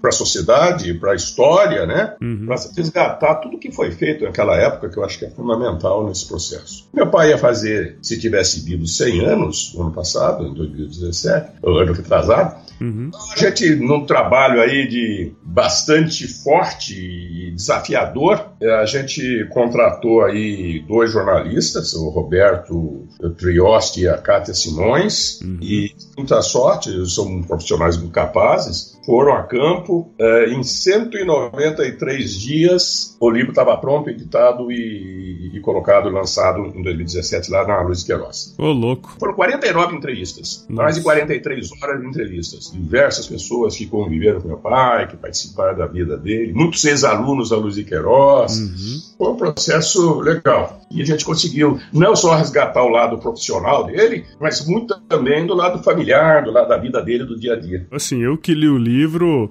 para 0.00 0.10
a 0.10 0.12
sociedade, 0.12 0.94
para 0.94 1.12
a 1.12 1.14
história, 1.14 1.86
né? 1.86 2.14
Uhum. 2.20 2.46
Para 2.46 2.56
resgatar 2.76 3.34
tudo 3.36 3.58
que 3.58 3.70
foi 3.70 3.90
feito 3.90 4.24
naquela 4.24 4.56
época, 4.56 4.88
que 4.88 4.96
eu 4.96 5.04
acho 5.04 5.18
que 5.18 5.26
é 5.26 5.30
fundamental 5.30 6.06
nesse 6.06 6.26
processo. 6.26 6.88
Meu 6.92 7.06
pai 7.08 7.30
ia 7.30 7.38
fazer, 7.38 7.98
se 8.02 8.18
tivesse 8.18 8.60
vivo 8.60 8.86
100 8.86 9.20
anos, 9.24 9.74
no 9.74 9.82
ano 9.82 9.92
passado, 9.92 10.46
em 10.46 10.54
2017, 10.54 11.58
o 11.62 11.70
ano 11.70 11.92
retrasado, 11.92 12.56
uhum. 12.80 13.10
a 13.32 13.38
gente, 13.38 13.74
num 13.76 14.06
trabalho 14.06 14.60
aí 14.60 14.88
de 14.88 15.32
bastante 15.42 16.26
forte 16.26 16.94
e 16.94 17.50
desafiador, 17.50 18.46
a 18.80 18.86
gente 18.86 19.46
contratou 19.50 20.24
aí 20.24 20.82
dois 20.86 21.12
jornalistas, 21.12 21.92
o 21.94 22.08
Roberto 22.08 23.06
Triosti 23.36 24.02
e 24.02 24.08
a 24.08 24.16
Cátia 24.16 24.54
Simões, 24.54 25.40
uhum. 25.42 25.58
e 25.60 25.94
muita 26.16 26.40
sorte, 26.42 26.90
são 27.10 27.42
profissionais 27.42 27.96
muito 27.96 28.12
capazes, 28.12 28.89
foram 29.04 29.34
a 29.34 29.42
campo. 29.42 30.12
É, 30.18 30.50
em 30.50 30.62
193 30.62 32.40
dias, 32.40 33.16
o 33.20 33.30
livro 33.30 33.50
estava 33.50 33.76
pronto, 33.76 34.10
editado 34.10 34.70
e, 34.70 35.50
e, 35.54 35.60
colocado, 35.60 36.08
lançado 36.08 36.66
em 36.74 36.82
2017 36.82 37.50
lá 37.50 37.66
na 37.66 37.80
Luiz 37.82 38.02
Queiroz. 38.02 38.54
Ô, 38.58 38.72
louco. 38.72 39.16
Foram 39.18 39.34
49 39.34 39.96
entrevistas, 39.96 40.66
Nossa. 40.68 40.82
mais 40.82 40.94
de 40.96 41.02
43 41.02 41.70
horas 41.82 42.00
de 42.00 42.06
entrevistas. 42.06 42.70
Diversas 42.72 43.26
pessoas 43.26 43.76
que 43.76 43.86
conviveram 43.86 44.40
com 44.40 44.48
meu 44.48 44.58
pai, 44.58 45.08
que 45.08 45.16
participaram 45.16 45.76
da 45.76 45.86
vida 45.86 46.16
dele, 46.16 46.52
muitos 46.52 46.84
ex-alunos 46.84 47.50
da 47.50 47.56
Luiz 47.56 47.76
Queiroz. 47.82 48.58
Uhum. 48.58 49.00
Foi 49.18 49.28
um 49.32 49.36
processo 49.36 50.20
legal. 50.20 50.80
E 50.90 51.00
a 51.00 51.04
gente 51.04 51.24
conseguiu 51.24 51.78
não 51.92 52.16
só 52.16 52.34
resgatar 52.34 52.82
o 52.82 52.88
lado 52.88 53.18
profissional 53.18 53.84
dele, 53.84 54.24
mas 54.40 54.66
muito 54.66 54.98
também 55.02 55.46
do 55.46 55.54
lado 55.54 55.82
familiar, 55.82 56.42
do 56.42 56.50
lado 56.50 56.68
da 56.68 56.76
vida 56.76 57.00
dele, 57.00 57.24
do 57.24 57.38
dia 57.38 57.52
a 57.52 57.56
dia. 57.56 57.86
Assim, 57.92 58.22
eu 58.22 58.36
que 58.36 58.52
li 58.52 58.68
o 58.68 58.76
livro, 58.76 58.89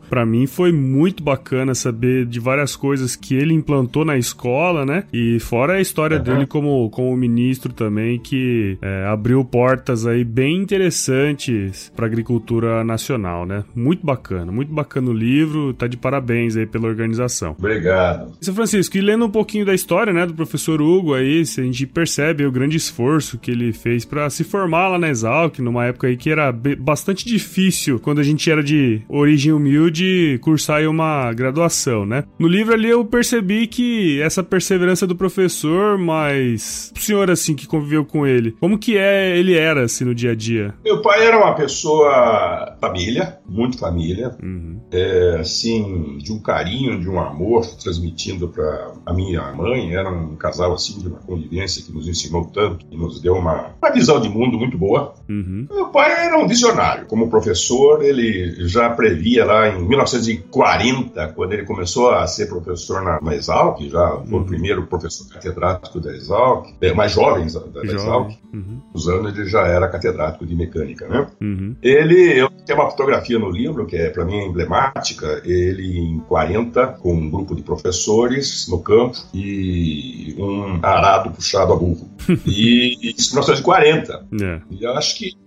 para 0.09 0.25
mim 0.25 0.47
foi 0.47 0.71
muito 0.71 1.23
bacana 1.23 1.73
saber 1.75 2.25
de 2.25 2.39
várias 2.39 2.75
coisas 2.75 3.15
que 3.15 3.35
ele 3.35 3.53
implantou 3.53 4.03
na 4.05 4.17
escola, 4.17 4.85
né? 4.85 5.03
E 5.11 5.39
fora 5.39 5.73
a 5.73 5.81
história 5.81 6.17
uhum. 6.17 6.23
dele 6.23 6.45
como, 6.45 6.89
como 6.89 7.15
ministro 7.15 7.73
também, 7.73 8.19
que 8.19 8.77
é, 8.81 9.05
abriu 9.05 9.43
portas 9.43 10.05
aí 10.05 10.23
bem 10.23 10.57
interessantes 10.57 11.91
para 11.95 12.05
agricultura 12.05 12.83
nacional, 12.83 13.45
né? 13.45 13.63
Muito 13.75 14.05
bacana, 14.05 14.51
muito 14.51 14.73
bacana 14.73 15.09
o 15.09 15.13
livro, 15.13 15.73
tá 15.73 15.87
de 15.87 15.97
parabéns 15.97 16.55
aí 16.55 16.65
pela 16.65 16.87
organização. 16.87 17.55
Obrigado. 17.57 18.33
São 18.41 18.53
Francisco, 18.53 18.97
e 18.97 19.01
lendo 19.01 19.25
um 19.25 19.29
pouquinho 19.29 19.65
da 19.65 19.73
história, 19.73 20.13
né, 20.13 20.25
do 20.25 20.33
professor 20.33 20.81
Hugo 20.81 21.13
aí, 21.13 21.41
a 21.41 21.61
gente 21.61 21.85
percebe 21.85 22.45
o 22.45 22.51
grande 22.51 22.77
esforço 22.77 23.37
que 23.37 23.51
ele 23.51 23.71
fez 23.73 24.05
para 24.05 24.29
se 24.29 24.43
formar 24.43 24.89
lá 24.89 24.99
na 24.99 25.09
Exalc, 25.09 25.59
numa 25.59 25.85
época 25.85 26.07
aí 26.07 26.17
que 26.17 26.29
era 26.29 26.51
bastante 26.51 27.25
difícil, 27.25 27.99
quando 27.99 28.19
a 28.19 28.23
gente 28.23 28.49
era 28.49 28.63
de 28.63 29.01
origem 29.29 29.53
humilde, 29.53 30.39
cursar 30.41 30.81
uma 30.87 31.31
graduação, 31.33 32.05
né? 32.05 32.23
No 32.39 32.47
livro 32.47 32.73
ali 32.73 32.89
eu 32.89 33.05
percebi 33.05 33.67
que 33.67 34.19
essa 34.21 34.43
perseverança 34.43 35.05
do 35.05 35.15
professor, 35.15 35.97
mas 35.97 36.91
o 36.95 36.99
senhor 36.99 37.29
assim 37.29 37.55
que 37.55 37.67
conviveu 37.67 38.03
com 38.03 38.25
ele, 38.25 38.55
como 38.59 38.77
que 38.77 38.97
é 38.97 39.37
ele 39.37 39.55
era 39.55 39.83
assim 39.83 40.03
no 40.03 40.15
dia 40.15 40.31
a 40.31 40.35
dia? 40.35 40.73
Meu 40.83 41.01
pai 41.01 41.25
era 41.25 41.37
uma 41.37 41.53
pessoa 41.53 42.75
família, 42.81 43.37
muito 43.47 43.77
família, 43.77 44.35
uhum. 44.41 44.79
é, 44.91 45.37
assim 45.39 46.17
de 46.17 46.33
um 46.33 46.39
carinho, 46.39 46.99
de 46.99 47.07
um 47.07 47.19
amor 47.19 47.65
transmitindo 47.81 48.47
para 48.47 48.93
a 49.05 49.13
minha 49.13 49.51
mãe. 49.53 49.93
Era 49.93 50.09
um 50.09 50.35
casal 50.35 50.73
assim 50.73 50.99
de 50.99 51.07
uma 51.07 51.19
convivência 51.19 51.83
que 51.83 51.91
nos 51.91 52.07
ensinou 52.07 52.45
tanto, 52.45 52.85
que 52.85 52.97
nos 52.97 53.21
deu 53.21 53.35
uma, 53.35 53.75
uma 53.81 53.91
visão 53.91 54.19
de 54.19 54.29
mundo 54.29 54.57
muito 54.57 54.77
boa. 54.77 55.13
Uhum. 55.29 55.67
Meu 55.69 55.87
pai 55.89 56.25
era 56.25 56.37
um 56.37 56.47
visionário, 56.47 57.05
como 57.05 57.29
professor 57.29 58.03
ele 58.03 58.67
já 58.67 58.89
previa 59.19 59.45
lá 59.45 59.67
em 59.67 59.85
1940, 59.85 61.27
quando 61.29 61.53
ele 61.53 61.63
começou 61.63 62.11
a 62.11 62.25
ser 62.25 62.47
professor 62.47 63.01
na, 63.01 63.19
na 63.21 63.35
Exalc, 63.35 63.81
já 63.81 64.09
foi 64.09 64.37
uhum. 64.37 64.43
o 64.43 64.45
primeiro 64.45 64.87
professor 64.87 65.27
catedrático 65.27 65.99
da 65.99 66.15
Exalc, 66.15 66.69
é, 66.81 66.93
mais 66.93 67.11
jovens 67.11 67.53
da, 67.53 67.59
da 67.59 67.83
Exalc, 67.83 68.31
uhum. 68.53 68.79
os 68.93 69.09
anos 69.09 69.37
ele 69.37 69.49
já 69.49 69.67
era 69.67 69.89
catedrático 69.89 70.45
de 70.45 70.55
mecânica, 70.55 71.07
né? 71.07 71.27
Uhum. 71.41 71.75
Ele, 71.81 72.39
eu 72.39 72.49
tenho 72.65 72.79
uma 72.79 72.89
fotografia 72.89 73.37
no 73.37 73.49
livro 73.49 73.85
que 73.85 73.97
é 73.97 74.09
para 74.09 74.23
mim 74.23 74.37
emblemática, 74.45 75.41
ele 75.43 75.99
em 75.99 76.19
40 76.19 76.87
com 76.87 77.13
um 77.13 77.29
grupo 77.29 77.55
de 77.55 77.61
professores 77.61 78.67
no 78.69 78.79
campo 78.79 79.17
e 79.33 80.33
um 80.37 80.79
arado 80.81 81.31
puxado 81.31 81.73
a 81.73 81.75
burro. 81.75 82.09
e 82.45 83.13
isso 83.17 83.31
em 83.31 83.33
1940. 83.33 84.27
Yeah. 84.31 84.63
E 84.71 84.83
eu 84.83 84.91
acho 84.93 85.17
que 85.17 85.37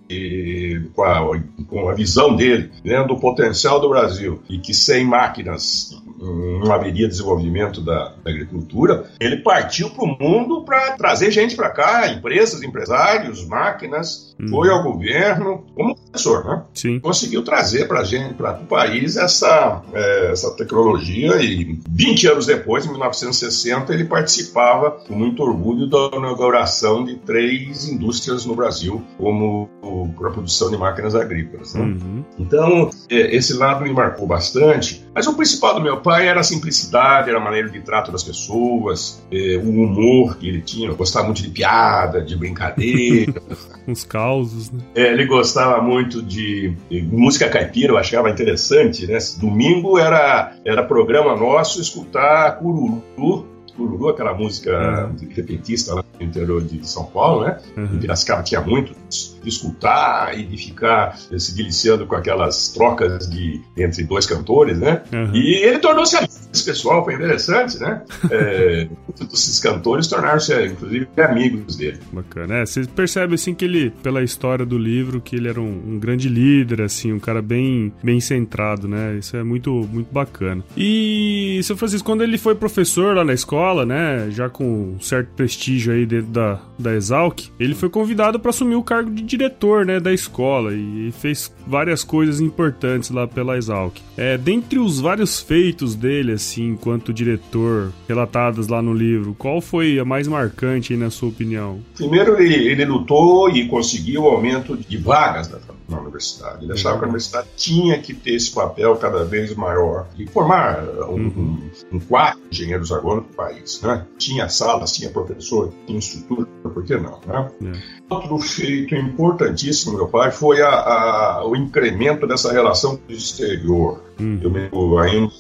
com 0.95 1.02
a, 1.05 1.41
com 1.69 1.88
a 1.88 1.95
visão 1.95 2.35
dele, 2.35 2.71
vendo 2.85 3.09
né, 3.09 3.12
o 3.12 3.21
potencial 3.21 3.62
do 3.81 3.88
Brasil 3.88 4.42
e 4.49 4.59
que 4.59 4.75
sem 4.75 5.04
máquinas 5.04 5.97
não 6.23 6.73
haveria 6.73 7.09
desenvolvimento 7.09 7.81
da, 7.81 8.14
da 8.23 8.31
agricultura, 8.31 9.11
ele 9.21 9.38
partiu 9.38 9.91
para 9.91 10.05
o 10.05 10.19
mundo 10.19 10.64
para 10.64 10.93
trazer 10.93 11.31
gente 11.31 11.57
para 11.57 11.71
cá, 11.71 12.09
empresas, 12.09 12.62
empresários, 12.62 13.47
máquinas, 13.47 14.35
uhum. 14.41 14.49
foi 14.49 14.71
ao 14.71 14.83
governo, 14.83 15.64
como 15.75 15.97
professor, 15.97 16.45
né? 16.45 16.62
Sim. 16.75 17.00
Conseguiu 17.00 17.43
trazer 17.43 17.88
para 17.88 18.05
gente, 18.05 18.35
para 18.35 18.61
o 18.61 18.67
país, 18.67 19.17
essa, 19.17 19.83
é, 19.93 20.33
essa 20.33 20.50
tecnologia 20.52 21.43
e 21.43 21.79
20 21.88 22.29
anos 22.29 22.47
depois, 22.47 22.87
em 22.87 22.91
1960, 22.91 23.93
ele 23.93 24.05
participava 24.05 24.91
com 24.91 25.14
muito 25.14 25.43
orgulho 25.43 25.88
da 25.88 26.17
inauguração 26.17 27.05
de 27.05 27.17
três 27.17 27.88
indústrias 27.88 28.45
no 28.47 28.55
Brasil, 28.55 29.02
como 29.19 29.69
para 30.17 30.29
a 30.29 30.33
produção 30.33 30.71
de 30.71 30.76
máquinas 30.76 31.14
agrícolas. 31.14 31.75
Né? 31.75 31.83
Uhum. 31.83 32.25
Então, 32.38 32.91
é, 33.11 33.35
esse 33.35 33.55
lado 33.55 33.83
me 33.83 33.93
marcou 33.93 34.26
bastante, 34.26 35.01
Mas 35.14 35.26
o 35.26 35.35
principal 35.35 35.75
do 35.75 35.81
meu 35.81 35.99
pai 35.99 36.26
era 36.26 36.40
a 36.40 36.42
simplicidade, 36.42 37.28
era 37.28 37.38
a 37.38 37.42
maneira 37.42 37.69
de 37.69 37.81
trato 37.81 38.11
das 38.11 38.23
pessoas, 38.23 39.23
eh, 39.31 39.61
o 39.62 39.69
humor 39.69 40.38
que 40.38 40.49
ele 40.49 40.62
tinha. 40.62 40.88
Eu 40.88 40.97
gostava 40.97 41.26
muito 41.26 41.42
de 41.42 41.50
piada, 41.50 42.23
de 42.23 42.35
brincadeira. 42.37 43.42
Uns 43.87 44.04
causos, 44.04 44.71
né? 44.71 44.81
É, 44.95 45.12
ele 45.12 45.26
gostava 45.26 45.83
muito 45.83 46.23
de, 46.23 46.75
de, 46.88 47.02
música 47.02 47.49
caipira, 47.49 47.92
eu 47.92 47.99
achava 47.99 48.31
interessante, 48.31 49.07
né? 49.07 49.19
Domingo 49.38 49.99
era, 49.99 50.54
era 50.64 50.83
programa 50.83 51.37
nosso 51.37 51.81
escutar 51.81 52.59
cururu 52.59 53.51
Cururu, 53.76 54.09
aquela 54.09 54.35
música 54.35 55.07
uhum. 55.07 55.29
repentista 55.31 55.95
lá 55.95 56.05
no 56.19 56.26
interior 56.26 56.62
de 56.62 56.87
São 56.87 57.05
Paulo, 57.05 57.45
né? 57.45 57.59
Uhum. 57.76 57.85
Em 57.85 57.99
Piracicaba 57.99 58.43
tinha 58.43 58.61
muito 58.61 58.95
de 59.43 59.49
escutar 59.49 60.38
e 60.38 60.45
de 60.45 60.57
ficar 60.57 61.17
se 61.17 61.55
deliciando 61.55 62.07
com 62.07 62.14
aquelas 62.14 62.69
trocas 62.69 63.29
de 63.29 63.61
entre 63.76 64.05
dois 64.05 64.26
cantores, 64.26 64.79
né? 64.79 65.02
Uhum. 65.12 65.35
E 65.35 65.55
ele 65.57 65.79
tornou-se 65.79 66.17
esse 66.52 66.64
pessoal, 66.64 67.05
foi 67.05 67.14
interessante, 67.14 67.79
né? 67.79 68.02
É, 68.31 68.88
esses 69.33 69.61
cantores 69.61 70.07
tornaram-se, 70.07 70.55
inclusive, 70.64 71.09
amigos 71.19 71.76
dele. 71.76 71.99
Bacana. 72.12 72.59
É, 72.59 72.67
você 72.67 72.85
percebe, 72.87 73.35
assim, 73.35 73.52
que 73.52 73.64
ele, 73.64 73.91
pela 74.02 74.23
história 74.23 74.64
do 74.64 74.79
livro, 74.79 75.21
que 75.21 75.37
ele 75.37 75.49
era 75.49 75.61
um, 75.61 75.83
um, 75.87 75.99
grande 75.99 76.29
líder, 76.29 76.83
assim, 76.83 77.12
um 77.12 77.19
cara 77.19 77.43
bem, 77.43 77.93
bem 78.02 78.21
centrado, 78.21 78.88
né? 78.88 79.17
Isso 79.19 79.37
é 79.37 79.43
muito, 79.43 79.71
muito 79.93 80.12
bacana. 80.12 80.64
E, 80.76 81.42
seu 81.61 81.76
Francisco, 81.76 82.06
quando 82.06 82.23
ele 82.23 82.38
foi 82.38 82.54
professor 82.54 83.16
lá 83.16 83.25
na 83.25 83.32
escola, 83.32 83.85
né? 83.85 84.30
Já 84.30 84.49
com 84.49 84.94
um 84.94 85.00
certo 85.00 85.30
prestígio 85.35 85.92
aí 85.92 86.06
dentro 86.06 86.30
da, 86.30 86.61
da 86.78 86.94
Exalc, 86.94 87.49
ele 87.59 87.75
foi 87.75 87.88
convidado 87.88 88.38
para 88.38 88.50
assumir 88.50 88.76
o 88.76 88.82
cargo 88.82 89.11
de 89.11 89.23
diretor, 89.23 89.85
né, 89.85 89.99
da 89.99 90.12
escola 90.12 90.73
e 90.73 91.12
fez 91.21 91.52
várias 91.66 92.04
coisas 92.04 92.40
importantes 92.40 93.11
lá 93.11 93.26
pela 93.26 93.56
Exalc. 93.56 93.97
É, 94.16 94.37
dentre 94.37 94.78
os 94.78 95.00
vários 95.00 95.40
feitos 95.40 95.94
dele, 95.94 96.32
assim, 96.32 96.71
enquanto 96.71 97.12
diretor, 97.12 97.92
relatados 98.09 98.68
lá 98.68 98.82
no 98.82 98.92
livro, 98.92 99.35
qual 99.38 99.61
foi 99.61 99.99
a 99.99 100.04
mais 100.04 100.28
marcante, 100.28 100.92
aí, 100.92 100.99
na 100.99 101.11
sua 101.11 101.28
opinião? 101.28 101.80
Primeiro, 101.97 102.40
ele, 102.40 102.68
ele 102.68 102.85
lutou 102.85 103.50
e 103.50 103.66
conseguiu 103.66 104.23
o 104.23 104.28
aumento 104.28 104.76
de 104.76 104.97
vagas 104.97 105.50
na, 105.50 105.59
na 105.93 106.01
universidade. 106.01 106.65
Ele 106.65 106.73
achava 106.73 106.95
uhum. 106.95 106.99
que 106.99 107.05
a 107.05 107.09
universidade 107.09 107.49
tinha 107.57 107.99
que 108.01 108.15
ter 108.15 108.35
esse 108.35 108.51
papel 108.51 108.97
cada 108.97 109.25
vez 109.25 109.55
maior 109.55 110.09
de 110.17 110.27
formar 110.27 110.83
um, 111.09 111.15
uhum. 111.15 111.71
um, 111.93 112.01
quadro 112.01 112.41
de 112.51 112.63
engenheiros 112.63 112.91
agrônomos 112.91 113.31
no 113.31 113.37
país. 113.37 113.81
Né? 113.83 114.07
Tinha 114.19 114.49
salas, 114.49 114.93
tinha 114.93 115.11
professor, 115.11 115.73
tinha 115.87 115.99
estrutura, 115.99 116.47
por 116.63 116.85
que 116.85 116.97
não? 116.97 117.21
Né? 117.27 117.51
É. 117.65 118.03
Outro 118.13 118.39
feito 118.39 118.95
importantíssimo, 118.95 119.97
meu 119.97 120.09
pai, 120.09 120.31
foi 120.31 120.61
a, 120.61 120.69
a, 120.69 121.47
o 121.47 121.55
incremento 121.55 122.27
dessa 122.27 122.53
relação 122.53 122.97
com 122.97 123.13
o 123.13 123.15
exterior. 123.15 124.03
Uhum. 124.19 124.41
Eu 124.43 124.51
me 124.51 124.71
ainda 125.01 125.33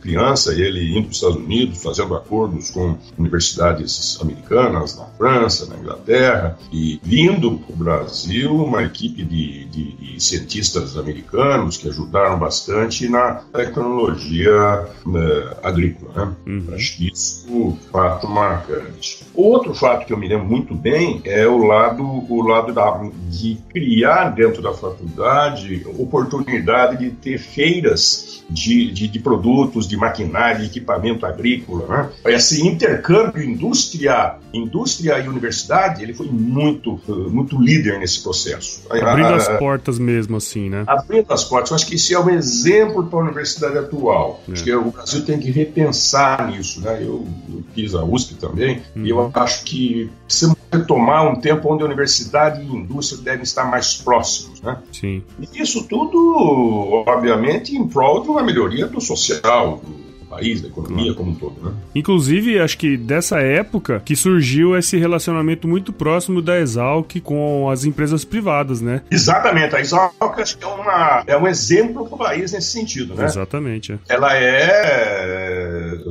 criança, 0.00 0.52
ele 0.52 0.90
indo 0.90 1.02
para 1.02 1.10
os 1.10 1.16
Estados 1.16 1.36
Unidos, 1.36 1.82
fazendo 1.82 2.14
acordos 2.14 2.70
com 2.70 2.96
universidades 3.18 4.18
americanas, 4.20 4.96
na 4.96 5.06
França, 5.06 5.66
na 5.66 5.76
Inglaterra, 5.76 6.58
e 6.72 7.00
vindo 7.02 7.58
para 7.58 7.74
o 7.74 7.76
Brasil 7.76 8.54
uma 8.54 8.82
equipe 8.82 9.24
de, 9.24 9.64
de, 9.78 10.14
de, 10.14 10.22
cientistas 10.22 10.96
americanos 10.96 11.76
que 11.76 11.88
ajudaram 11.88 12.38
bastante 12.38 13.08
na 13.08 13.34
tecnologia 13.52 14.86
né, 15.06 15.56
agrícola. 15.62 16.12
Né? 16.14 16.34
Uhum. 16.46 16.74
Acho 16.74 16.96
que 16.96 17.08
isso 17.08 17.46
é 17.48 17.52
um 17.52 17.76
fato 17.92 18.28
marcante. 18.28 19.24
Outro 19.34 19.74
fato 19.74 20.06
que 20.06 20.12
eu 20.12 20.18
me 20.18 20.28
lembro 20.28 20.46
muito 20.46 20.74
bem 20.74 21.20
é 21.24 21.46
o 21.46 21.58
lado, 21.58 22.02
o 22.02 22.42
lado 22.42 22.72
da, 22.72 23.00
de 23.30 23.58
criar 23.68 24.30
dentro 24.30 24.60
da 24.60 24.72
faculdade 24.72 25.86
oportunidade 25.98 26.98
de 26.98 27.10
ter 27.10 27.38
feiras 27.38 28.42
de, 28.50 28.90
de, 28.90 29.08
de, 29.08 29.18
produtos, 29.18 29.86
de 29.86 29.96
maquinário, 29.96 30.60
de 30.60 30.66
equipamento 30.66 31.26
agrícola. 31.26 31.86
Né? 31.86 32.34
Esse 32.34 32.66
intercâmbio 32.66 33.42
indústria, 33.42 34.36
indústria 34.52 35.18
e 35.18 35.28
universidade, 35.28 36.02
ele 36.02 36.14
foi 36.14 36.26
muito, 36.26 37.00
muito 37.30 37.60
líder 37.60 37.98
nesse 37.98 38.22
processo. 38.22 38.82
Abrindo 38.90 39.28
a, 39.28 39.36
as 39.36 39.48
portas 39.48 39.67
mesmo, 39.98 40.36
assim, 40.36 40.68
né? 40.68 40.84
Abrindo 40.86 41.32
as 41.32 41.44
portas. 41.44 41.70
Eu 41.70 41.76
acho 41.76 41.86
que 41.86 41.94
isso 41.94 42.14
é 42.14 42.18
um 42.18 42.30
exemplo 42.30 43.06
para 43.06 43.18
a 43.18 43.22
universidade 43.22 43.78
atual. 43.78 44.40
É. 44.48 44.52
Acho 44.52 44.64
que 44.64 44.74
o 44.74 44.90
Brasil 44.90 45.24
tem 45.24 45.38
que 45.38 45.50
repensar 45.50 46.48
nisso. 46.48 46.80
Né? 46.80 47.02
Eu, 47.02 47.26
eu 47.48 47.62
fiz 47.74 47.94
a 47.94 48.04
USP 48.04 48.34
também, 48.34 48.82
uhum. 48.96 49.06
e 49.06 49.10
eu 49.10 49.18
uhum. 49.18 49.30
acho 49.34 49.64
que 49.64 50.10
precisamos 50.26 50.58
retomar 50.72 51.26
um 51.30 51.40
tempo 51.40 51.72
onde 51.72 51.82
a 51.82 51.86
universidade 51.86 52.62
e 52.62 52.68
a 52.68 52.74
indústria 52.74 53.22
devem 53.22 53.42
estar 53.42 53.64
mais 53.64 53.94
próximos. 53.96 54.60
Né? 54.60 54.76
Sim. 54.92 55.22
E 55.40 55.62
isso 55.62 55.84
tudo, 55.84 57.04
obviamente, 57.06 57.76
em 57.76 57.86
prol 57.86 58.22
de 58.22 58.28
uma 58.28 58.42
melhoria 58.42 58.86
do 58.86 59.00
social, 59.00 59.80
do 59.84 60.07
país, 60.38 60.60
da 60.60 60.68
economia 60.68 61.14
como 61.14 61.32
um 61.32 61.34
todo, 61.34 61.60
né? 61.62 61.72
Inclusive, 61.94 62.58
acho 62.60 62.78
que 62.78 62.96
dessa 62.96 63.38
época 63.40 64.00
que 64.04 64.14
surgiu 64.14 64.76
esse 64.76 64.96
relacionamento 64.96 65.66
muito 65.66 65.92
próximo 65.92 66.40
da 66.40 66.58
Exalc 66.58 67.20
com 67.22 67.68
as 67.70 67.84
empresas 67.84 68.24
privadas, 68.24 68.80
né? 68.80 69.02
Exatamente. 69.10 69.74
A 69.74 69.80
Exalc 69.80 70.14
acho 70.20 70.58
que 70.58 70.64
é, 70.64 70.68
uma, 70.68 71.24
é 71.26 71.36
um 71.36 71.46
exemplo 71.46 72.06
para 72.06 72.14
o 72.14 72.18
país 72.18 72.52
nesse 72.52 72.70
sentido, 72.70 73.14
né? 73.14 73.24
Exatamente. 73.24 73.92
É. 73.92 73.98
Ela 74.08 74.36
é 74.36 75.47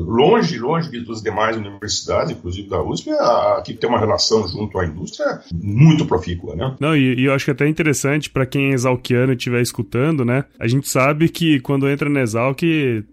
longe, 0.07 0.57
longe 0.57 0.89
das 1.05 1.21
demais 1.21 1.57
universidades, 1.57 2.31
inclusive 2.31 2.69
da 2.69 2.81
USP, 2.81 3.11
a, 3.11 3.61
tem 3.65 3.89
uma 3.89 3.99
relação 3.99 4.47
junto 4.47 4.79
à 4.79 4.85
indústria 4.85 5.41
muito 5.53 6.05
profícua, 6.05 6.55
né? 6.55 6.75
Não, 6.79 6.95
e, 6.95 7.19
e 7.19 7.25
eu 7.25 7.33
acho 7.33 7.45
que 7.45 7.51
é 7.51 7.53
até 7.53 7.67
interessante 7.67 8.29
para 8.29 8.45
quem 8.45 8.71
é 8.71 8.73
exalquiano 8.73 9.33
e 9.33 9.35
estiver 9.35 9.61
escutando, 9.61 10.23
né? 10.23 10.45
A 10.59 10.67
gente 10.67 10.87
sabe 10.87 11.29
que 11.29 11.59
quando 11.59 11.89
entra 11.89 12.09
na 12.09 12.21
Exalc 12.21 12.61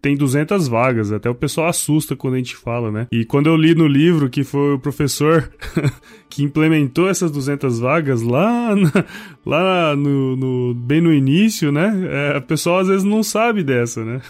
tem 0.00 0.16
200 0.16 0.68
vagas 0.68 0.84
vagas. 0.84 1.12
Até 1.12 1.28
o 1.28 1.34
pessoal 1.34 1.68
assusta 1.68 2.14
quando 2.14 2.34
a 2.34 2.38
gente 2.38 2.56
fala, 2.56 2.90
né? 2.90 3.06
E 3.10 3.24
quando 3.24 3.46
eu 3.46 3.56
li 3.56 3.74
no 3.74 3.86
livro 3.86 4.30
que 4.30 4.44
foi 4.44 4.74
o 4.74 4.78
professor 4.78 5.50
que 6.28 6.42
implementou 6.42 7.08
essas 7.08 7.30
200 7.30 7.80
vagas 7.80 8.22
lá, 8.22 8.74
na, 8.74 9.04
lá 9.44 9.94
no, 9.94 10.36
no, 10.36 10.74
bem 10.74 11.00
no 11.00 11.12
início, 11.12 11.70
né? 11.70 11.92
É, 12.10 12.36
a 12.38 12.40
pessoa 12.40 12.80
às 12.80 12.88
vezes 12.88 13.04
não 13.04 13.22
sabe 13.22 13.62
dessa, 13.62 14.04
né? 14.04 14.20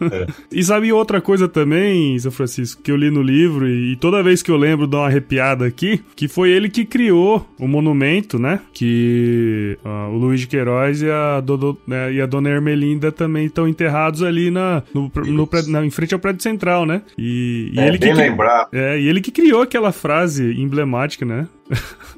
É. 0.00 0.26
e 0.52 0.62
sabe 0.62 0.92
outra 0.92 1.20
coisa 1.20 1.48
também, 1.48 2.18
São 2.18 2.32
Francisco, 2.32 2.82
que 2.82 2.90
eu 2.90 2.96
li 2.96 3.10
no 3.10 3.22
livro 3.22 3.68
e, 3.68 3.92
e 3.92 3.96
toda 3.96 4.22
vez 4.22 4.42
que 4.42 4.50
eu 4.50 4.56
lembro 4.56 4.86
dá 4.86 4.98
uma 4.98 5.06
arrepiada 5.06 5.64
aqui, 5.66 6.02
que 6.16 6.28
foi 6.28 6.50
ele 6.50 6.68
que 6.68 6.84
criou 6.84 7.46
o 7.58 7.68
monumento, 7.68 8.38
né? 8.38 8.60
Que 8.72 9.78
uh, 9.84 10.12
o 10.12 10.16
Luiz 10.16 10.40
de 10.40 10.46
Queiroz 10.46 11.02
e 11.02 11.10
a, 11.10 11.40
Dodo, 11.40 11.78
né, 11.86 12.12
e 12.12 12.20
a 12.20 12.26
Dona 12.26 12.50
Ermelinda 12.50 13.12
também 13.12 13.46
estão 13.46 13.68
enterrados 13.68 14.22
ali 14.22 14.50
na, 14.50 14.82
no, 14.92 15.10
no, 15.26 15.48
na, 15.68 15.84
em 15.84 15.90
frente 15.90 16.14
ao 16.14 16.20
prédio 16.20 16.42
central, 16.42 16.84
né? 16.84 17.02
E, 17.16 17.70
e 17.72 17.80
é, 17.80 17.88
ele 17.88 17.98
bem 17.98 18.12
que, 18.12 18.18
lembrado. 18.18 18.68
É, 18.72 19.00
e 19.00 19.08
ele 19.08 19.20
que 19.20 19.30
criou 19.30 19.62
aquela 19.62 19.92
frase 19.92 20.60
emblemática, 20.60 21.24
né? 21.24 21.46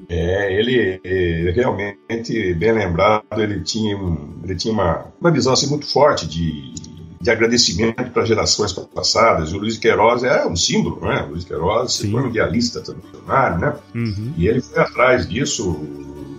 É, 0.09 0.53
ele, 0.53 1.01
ele, 1.03 1.51
realmente, 1.53 2.55
bem 2.55 2.73
lembrado, 2.73 3.25
ele 3.39 3.61
tinha, 3.61 3.97
ele 4.45 4.55
tinha 4.55 4.73
uma, 4.73 5.07
uma 5.21 5.31
visão 5.31 5.53
assim, 5.53 5.69
muito 5.69 5.87
forte 5.87 6.27
de, 6.27 6.75
de 7.21 7.31
agradecimento 7.31 8.11
para 8.11 8.25
gerações 8.25 8.73
passadas. 8.73 9.53
O 9.53 9.59
Luiz 9.59 9.79
Queiroz 9.79 10.23
é 10.23 10.47
um 10.47 10.57
símbolo, 10.57 11.01
né? 11.01 11.25
O 11.25 11.31
Luiz 11.31 11.45
Queiroz 11.45 11.95
Sim. 11.95 12.13
foi 12.13 12.23
um 12.23 12.29
idealista 12.29 12.81
tradicionário, 12.81 13.59
né? 13.59 13.75
Uhum. 13.95 14.33
E 14.37 14.47
ele 14.47 14.61
foi 14.61 14.79
atrás 14.81 15.29
disso, 15.29 15.81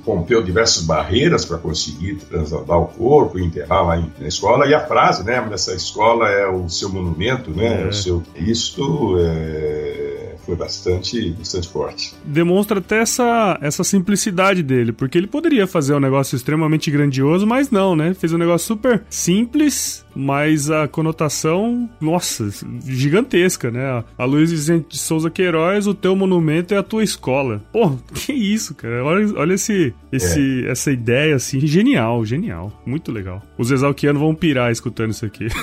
rompeu 0.06 0.42
diversas 0.44 0.84
barreiras 0.84 1.44
para 1.44 1.58
conseguir 1.58 2.16
transladar 2.16 2.80
o 2.80 2.88
corpo 2.88 3.40
e 3.40 3.46
enterrar 3.46 3.86
lá 3.86 3.98
na 4.20 4.28
escola. 4.28 4.68
E 4.68 4.74
a 4.74 4.86
frase, 4.86 5.24
né? 5.24 5.42
Dessa 5.42 5.74
escola 5.74 6.30
é 6.30 6.48
o 6.48 6.70
seu 6.70 6.90
monumento, 6.90 7.52
né? 7.52 7.84
É. 7.84 7.88
O 7.88 7.94
seu 7.94 8.22
Cristo. 8.34 9.18
É 9.20 10.07
foi 10.48 10.56
bastante, 10.56 11.32
bastante 11.32 11.68
forte. 11.68 12.16
Demonstra 12.24 12.80
até 12.80 13.02
essa, 13.02 13.60
essa 13.62 13.84
simplicidade 13.84 14.64
dele, 14.64 14.94
porque 14.94 15.18
ele 15.18 15.28
poderia 15.28 15.68
fazer 15.68 15.94
um 15.94 16.00
negócio 16.00 16.38
extremamente 16.38 16.90
grandioso, 16.90 17.46
mas 17.46 17.70
não, 17.70 17.98
né? 17.98 18.14
Fez 18.14 18.32
um 18.32 18.38
negócio 18.38 18.66
super 18.66 19.04
simples, 19.10 20.06
mas 20.16 20.72
a 20.72 20.88
conotação, 20.88 21.90
nossa, 22.00 22.50
gigantesca, 22.86 23.70
né? 23.70 24.04
A 24.18 24.24
Luiz 24.24 24.50
Vicente 24.50 24.88
de 24.92 24.98
Souza 24.98 25.30
Queiroz, 25.30 25.86
o 25.86 25.94
teu 25.94 26.16
monumento 26.16 26.74
é 26.74 26.78
a 26.78 26.84
tua 26.84 27.04
escola. 27.04 27.62
Pô, 27.74 27.92
que 28.16 28.32
isso, 28.32 28.74
cara? 28.74 29.04
Olha, 29.04 29.38
olha 29.38 29.54
esse, 29.54 29.94
esse, 30.14 30.66
é. 30.66 30.72
essa 30.72 30.90
ideia, 30.92 31.36
assim, 31.36 31.60
genial, 31.60 32.26
genial. 32.26 32.72
Muito 32.86 33.12
legal. 33.12 33.44
Os 33.58 33.70
exalquianos 33.70 34.22
vão 34.22 34.34
pirar 34.34 34.72
escutando 34.72 35.12
isso 35.12 35.26
aqui. 35.26 35.48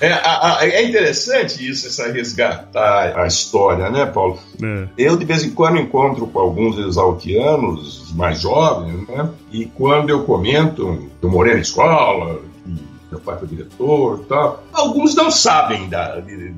é, 0.00 0.12
a, 0.12 0.58
a, 0.58 0.66
é 0.66 0.82
interessante 0.82 1.68
isso, 1.68 1.86
essa 1.86 2.10
resgatar 2.10 3.18
a 3.18 3.26
história, 3.26 3.90
né, 3.90 4.06
Paulo? 4.06 4.38
É. 4.62 4.88
Eu, 4.96 5.16
de 5.16 5.24
vez 5.26 5.44
em 5.44 5.50
quando, 5.50 5.78
encontro 5.78 6.26
com 6.26 6.38
alguns 6.38 6.78
exalquianos 6.78 8.10
mais 8.14 8.40
jovens, 8.40 9.06
né? 9.06 9.28
E 9.52 9.66
quando 9.66 10.08
eu 10.08 10.24
comento, 10.24 11.10
eu 11.20 11.30
morei 11.30 11.54
na 11.54 11.60
escola, 11.60 12.40
meu 13.10 13.20
pai 13.20 13.38
foi 13.38 13.48
diretor 13.48 14.20
e 14.22 14.24
tal, 14.24 14.64
alguns 14.72 15.14
não 15.14 15.30
sabem 15.30 15.88
da, 15.88 16.20
de, 16.20 16.54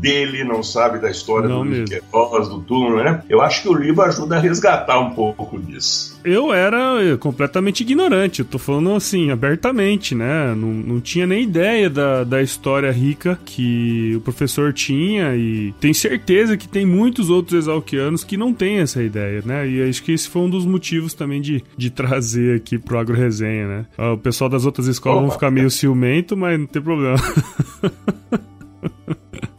dele, 0.00 0.44
não 0.44 0.62
sabe 0.62 0.98
da 0.98 1.10
história 1.10 1.48
não 1.48 1.64
do 1.64 1.70
Luiz 1.70 1.88
Queiroz, 1.88 2.48
do 2.48 2.60
túmulo, 2.60 3.02
né? 3.02 3.22
Eu 3.28 3.40
acho 3.40 3.62
que 3.62 3.68
o 3.68 3.74
livro 3.74 4.02
ajuda 4.02 4.36
a 4.36 4.38
resgatar 4.38 4.98
um 5.00 5.10
pouco 5.10 5.58
disso. 5.58 6.18
Eu 6.24 6.52
era 6.52 7.02
eh, 7.02 7.16
completamente 7.16 7.80
ignorante, 7.80 8.40
eu 8.40 8.46
tô 8.46 8.58
falando 8.58 8.94
assim, 8.94 9.30
abertamente, 9.30 10.14
né? 10.14 10.54
Não, 10.54 10.68
não 10.68 11.00
tinha 11.00 11.26
nem 11.26 11.44
ideia 11.44 11.88
da, 11.88 12.24
da 12.24 12.42
história 12.42 12.90
rica 12.90 13.38
que 13.44 14.14
o 14.16 14.20
professor 14.20 14.72
tinha 14.72 15.34
e 15.36 15.72
tenho 15.80 15.94
certeza 15.94 16.56
que 16.56 16.68
tem 16.68 16.84
muitos 16.84 17.30
outros 17.30 17.58
exalquianos 17.58 18.24
que 18.24 18.36
não 18.36 18.52
têm 18.52 18.78
essa 18.78 19.02
ideia, 19.02 19.42
né? 19.44 19.68
E 19.68 19.88
acho 19.88 20.02
que 20.02 20.12
esse 20.12 20.28
foi 20.28 20.42
um 20.42 20.50
dos 20.50 20.64
motivos 20.64 21.14
também 21.14 21.40
de, 21.40 21.62
de 21.76 21.90
trazer 21.90 22.56
aqui 22.56 22.78
pro 22.78 22.98
Agro 22.98 23.14
Resenha, 23.14 23.66
né? 23.66 23.86
Ah, 23.96 24.12
o 24.12 24.18
pessoal 24.18 24.50
das 24.50 24.64
outras 24.64 24.86
escolas 24.86 25.18
Opa. 25.18 25.26
vão 25.26 25.34
ficar 25.34 25.50
meio 25.50 25.70
ciumento, 25.70 26.36
mas 26.36 26.58
não 26.58 26.66
tem 26.66 26.82
problema. 26.82 27.16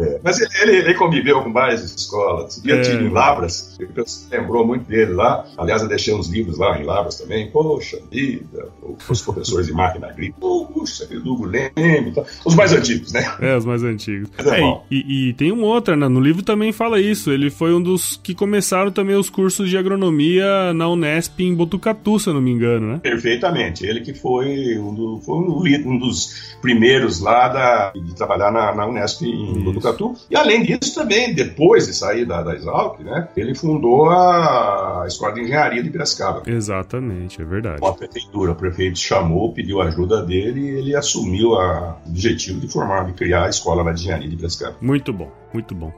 É, 0.00 0.20
mas 0.22 0.40
ele, 0.40 0.50
ele, 0.62 0.76
ele, 0.78 0.94
conviveu 0.94 1.42
com 1.42 1.52
várias 1.52 1.82
escolas. 1.82 2.56
O 2.56 2.62
dia 2.62 2.76
é. 2.76 2.94
em 2.94 3.08
Lavras, 3.08 3.76
você 3.94 4.36
lembrou 4.36 4.66
muito 4.66 4.84
dele 4.84 5.12
lá. 5.12 5.46
Aliás, 5.56 5.82
eu 5.82 5.88
deixei 5.88 6.14
uns 6.14 6.28
livros 6.28 6.58
lá 6.58 6.78
em 6.78 6.84
Lavras 6.84 7.16
também. 7.16 7.50
Poxa 7.50 7.98
vida, 8.10 8.68
os 9.08 9.20
professores 9.20 9.66
de 9.66 9.72
máquina 9.72 10.08
agrícola. 10.08 10.66
Puxa, 10.66 11.08
Hugo 11.24 11.44
Leme. 11.44 12.14
Os 12.44 12.54
mais 12.54 12.72
antigos, 12.72 13.12
né? 13.12 13.24
É, 13.40 13.56
os 13.56 13.64
mais 13.64 13.82
antigos. 13.82 14.30
É, 14.38 14.60
é 14.60 14.80
e, 14.90 15.28
e, 15.28 15.32
tem 15.34 15.52
um 15.52 15.62
outro, 15.62 15.96
né? 15.96 16.08
No 16.08 16.20
livro 16.20 16.42
também 16.42 16.72
fala 16.72 17.00
isso. 17.00 17.30
Ele 17.30 17.50
foi 17.50 17.74
um 17.74 17.82
dos 17.82 18.18
que 18.22 18.34
começaram 18.34 18.90
também 18.90 19.16
os 19.16 19.28
cursos 19.28 19.68
de 19.68 19.76
agronomia 19.76 20.72
na 20.74 20.88
Unesp 20.88 21.40
em 21.40 21.54
Botucatu, 21.54 22.18
se 22.18 22.28
eu 22.28 22.34
não 22.34 22.40
me 22.40 22.50
engano, 22.50 22.92
né? 22.92 23.00
Perfeitamente. 23.02 23.84
Ele 23.84 24.00
que 24.00 24.14
foi 24.14 24.78
um, 24.78 24.94
do, 24.94 25.20
foi 25.24 25.36
um, 25.36 25.90
um 25.90 25.98
dos 25.98 26.56
primeiros 26.60 27.20
lá 27.20 27.48
da, 27.48 27.92
de 27.92 28.14
trabalhar 28.14 28.50
na, 28.50 28.74
na 28.74 28.86
Unesp 28.86 29.22
em 29.22 29.52
isso. 29.52 29.60
Botucatu. 29.60 29.89
E 30.30 30.36
além 30.36 30.62
disso, 30.62 30.94
também, 30.94 31.34
depois 31.34 31.86
de 31.86 31.94
sair 31.94 32.24
da, 32.24 32.42
da 32.42 32.54
Exalc, 32.54 33.00
né, 33.00 33.28
ele 33.36 33.54
fundou 33.54 34.08
a 34.08 35.04
Escola 35.06 35.34
de 35.34 35.42
Engenharia 35.42 35.82
de 35.82 35.90
Piracicaba. 35.90 36.42
Exatamente, 36.46 37.40
é 37.40 37.44
verdade. 37.44 37.84
A 37.84 37.92
prefeitura, 37.92 38.52
o 38.52 38.54
prefeito 38.54 38.98
chamou, 38.98 39.52
pediu 39.52 39.80
ajuda 39.80 40.22
dele 40.22 40.60
e 40.60 40.78
ele 40.78 40.96
assumiu 40.96 41.50
o 41.50 41.94
objetivo 42.06 42.60
de 42.60 42.68
formar, 42.68 43.06
de 43.06 43.12
criar 43.12 43.46
a 43.46 43.48
Escola 43.48 43.82
de 43.92 44.00
Engenharia 44.00 44.28
de 44.28 44.36
Piracicaba. 44.36 44.76
Muito 44.80 45.12
bom, 45.12 45.30
muito 45.52 45.74
bom. 45.74 45.92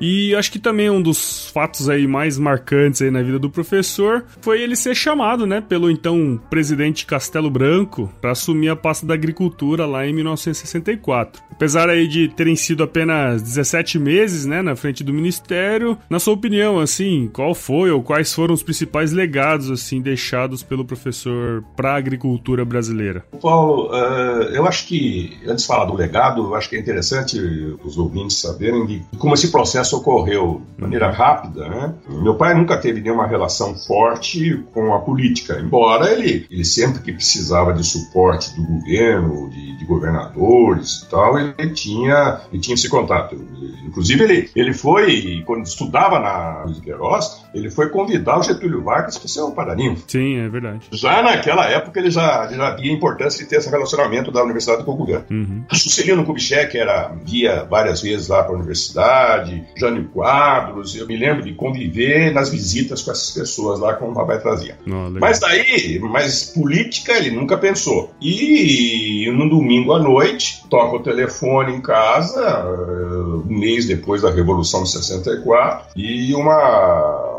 E 0.00 0.34
acho 0.34 0.52
que 0.52 0.58
também 0.58 0.88
um 0.90 1.02
dos 1.02 1.50
fatos 1.50 1.88
aí 1.88 2.06
mais 2.06 2.38
marcantes 2.38 3.02
aí 3.02 3.10
na 3.10 3.22
vida 3.22 3.38
do 3.38 3.50
professor 3.50 4.24
foi 4.40 4.62
ele 4.62 4.76
ser 4.76 4.94
chamado, 4.94 5.46
né, 5.46 5.60
pelo 5.60 5.90
então 5.90 6.40
presidente 6.48 7.06
Castelo 7.06 7.50
Branco 7.50 8.12
para 8.20 8.32
assumir 8.32 8.68
a 8.68 8.76
pasta 8.76 9.06
da 9.06 9.14
agricultura 9.14 9.86
lá 9.86 10.06
em 10.06 10.12
1964. 10.12 11.42
Apesar 11.50 11.88
aí 11.88 12.06
de 12.06 12.28
terem 12.28 12.54
sido 12.54 12.82
apenas 12.82 13.42
17 13.42 13.98
meses, 13.98 14.46
né, 14.46 14.62
na 14.62 14.76
frente 14.76 15.02
do 15.02 15.12
ministério, 15.12 15.98
na 16.08 16.20
sua 16.20 16.34
opinião, 16.34 16.78
assim, 16.78 17.28
qual 17.32 17.54
foi 17.54 17.90
ou 17.90 18.02
quais 18.02 18.32
foram 18.32 18.54
os 18.54 18.62
principais 18.62 19.12
legados 19.12 19.70
assim 19.70 20.00
deixados 20.00 20.62
pelo 20.62 20.84
professor 20.84 21.64
para 21.76 21.92
a 21.92 21.96
agricultura 21.96 22.64
brasileira? 22.64 23.24
Paulo, 23.40 23.90
uh, 23.90 24.44
eu 24.52 24.66
acho 24.66 24.86
que 24.86 25.38
antes 25.46 25.62
de 25.62 25.66
falar 25.66 25.86
do 25.86 25.94
legado, 25.94 26.42
eu 26.42 26.54
acho 26.54 26.68
que 26.68 26.76
é 26.76 26.78
interessante 26.78 27.38
os 27.84 27.98
ouvintes 27.98 28.38
saberem 28.38 28.86
de 28.86 29.02
como 29.18 29.34
esse 29.34 29.50
processo 29.50 29.87
processo 29.88 29.96
ocorreu 29.96 30.62
de 30.76 30.82
maneira 30.82 31.10
rápida, 31.10 31.68
né? 31.68 31.94
Meu 32.08 32.34
pai 32.34 32.54
nunca 32.54 32.76
teve 32.76 33.00
nenhuma 33.00 33.26
relação 33.26 33.74
forte 33.74 34.62
com 34.72 34.94
a 34.94 35.00
política, 35.00 35.58
embora 35.58 36.12
ele, 36.12 36.46
ele 36.50 36.64
sempre 36.64 37.02
que 37.02 37.12
precisava 37.12 37.72
de 37.72 37.82
suporte 37.84 38.54
do 38.54 38.62
governo, 38.62 39.50
de, 39.50 39.78
de 39.78 39.84
governadores 39.84 41.02
e 41.02 41.10
tal, 41.10 41.38
ele 41.38 41.70
tinha, 41.72 42.40
ele 42.52 42.60
tinha 42.60 42.74
esse 42.74 42.88
contato. 42.88 43.36
Inclusive, 43.86 44.22
ele, 44.22 44.50
ele 44.54 44.72
foi, 44.72 45.42
quando 45.46 45.64
estudava 45.64 46.18
na 46.18 46.64
Luiz 46.64 46.80
Queiroz, 46.80 47.44
ele 47.54 47.70
foi 47.70 47.88
convidar 47.88 48.38
o 48.38 48.42
Getúlio 48.42 48.82
Vargas 48.82 49.18
para 49.18 49.28
ser 49.28 49.40
o 49.40 49.50
paraninfo. 49.50 50.04
Sim, 50.06 50.38
é 50.38 50.48
verdade. 50.48 50.86
Já 50.92 51.22
naquela 51.22 51.66
época, 51.66 51.98
ele 51.98 52.10
já, 52.10 52.44
ele 52.46 52.56
já 52.56 52.76
via 52.76 52.92
a 52.92 52.94
importância 52.94 53.42
de 53.42 53.48
ter 53.48 53.56
esse 53.56 53.70
relacionamento 53.70 54.30
da 54.30 54.42
universidade 54.42 54.84
com 54.84 54.92
o 54.92 54.96
governo. 54.96 55.24
Uhum. 55.30 55.64
O 55.70 55.74
Juscelino 55.74 56.24
Kubitschek 56.24 56.76
era, 56.76 57.12
via 57.24 57.64
várias 57.64 58.02
vezes 58.02 58.28
lá 58.28 58.42
para 58.42 58.52
a 58.52 58.56
universidade, 58.56 59.64
Jânio 59.78 60.08
Quadros, 60.08 60.94
eu 60.96 61.06
me 61.06 61.16
lembro 61.16 61.42
de 61.42 61.54
conviver 61.54 62.32
nas 62.32 62.50
visitas 62.50 63.02
com 63.02 63.10
essas 63.10 63.30
pessoas 63.30 63.80
lá, 63.80 63.94
como 63.94 64.12
o 64.12 64.14
papai 64.14 64.40
trazia. 64.40 64.78
Oh, 64.86 65.10
mas 65.18 65.38
daí, 65.38 65.98
mas 66.00 66.44
política 66.44 67.12
ele 67.12 67.30
nunca 67.30 67.56
pensou. 67.56 68.12
E 68.20 69.30
no 69.32 69.48
domingo 69.48 69.92
à 69.92 69.98
noite, 69.98 70.64
toca 70.68 70.96
o 70.96 71.02
telefone 71.02 71.76
em 71.76 71.80
casa, 71.80 72.66
um 73.46 73.58
mês 73.58 73.86
depois 73.86 74.22
da 74.22 74.30
Revolução 74.30 74.82
de 74.82 74.90
64, 74.90 75.88
e 75.96 76.34
uma 76.34 77.36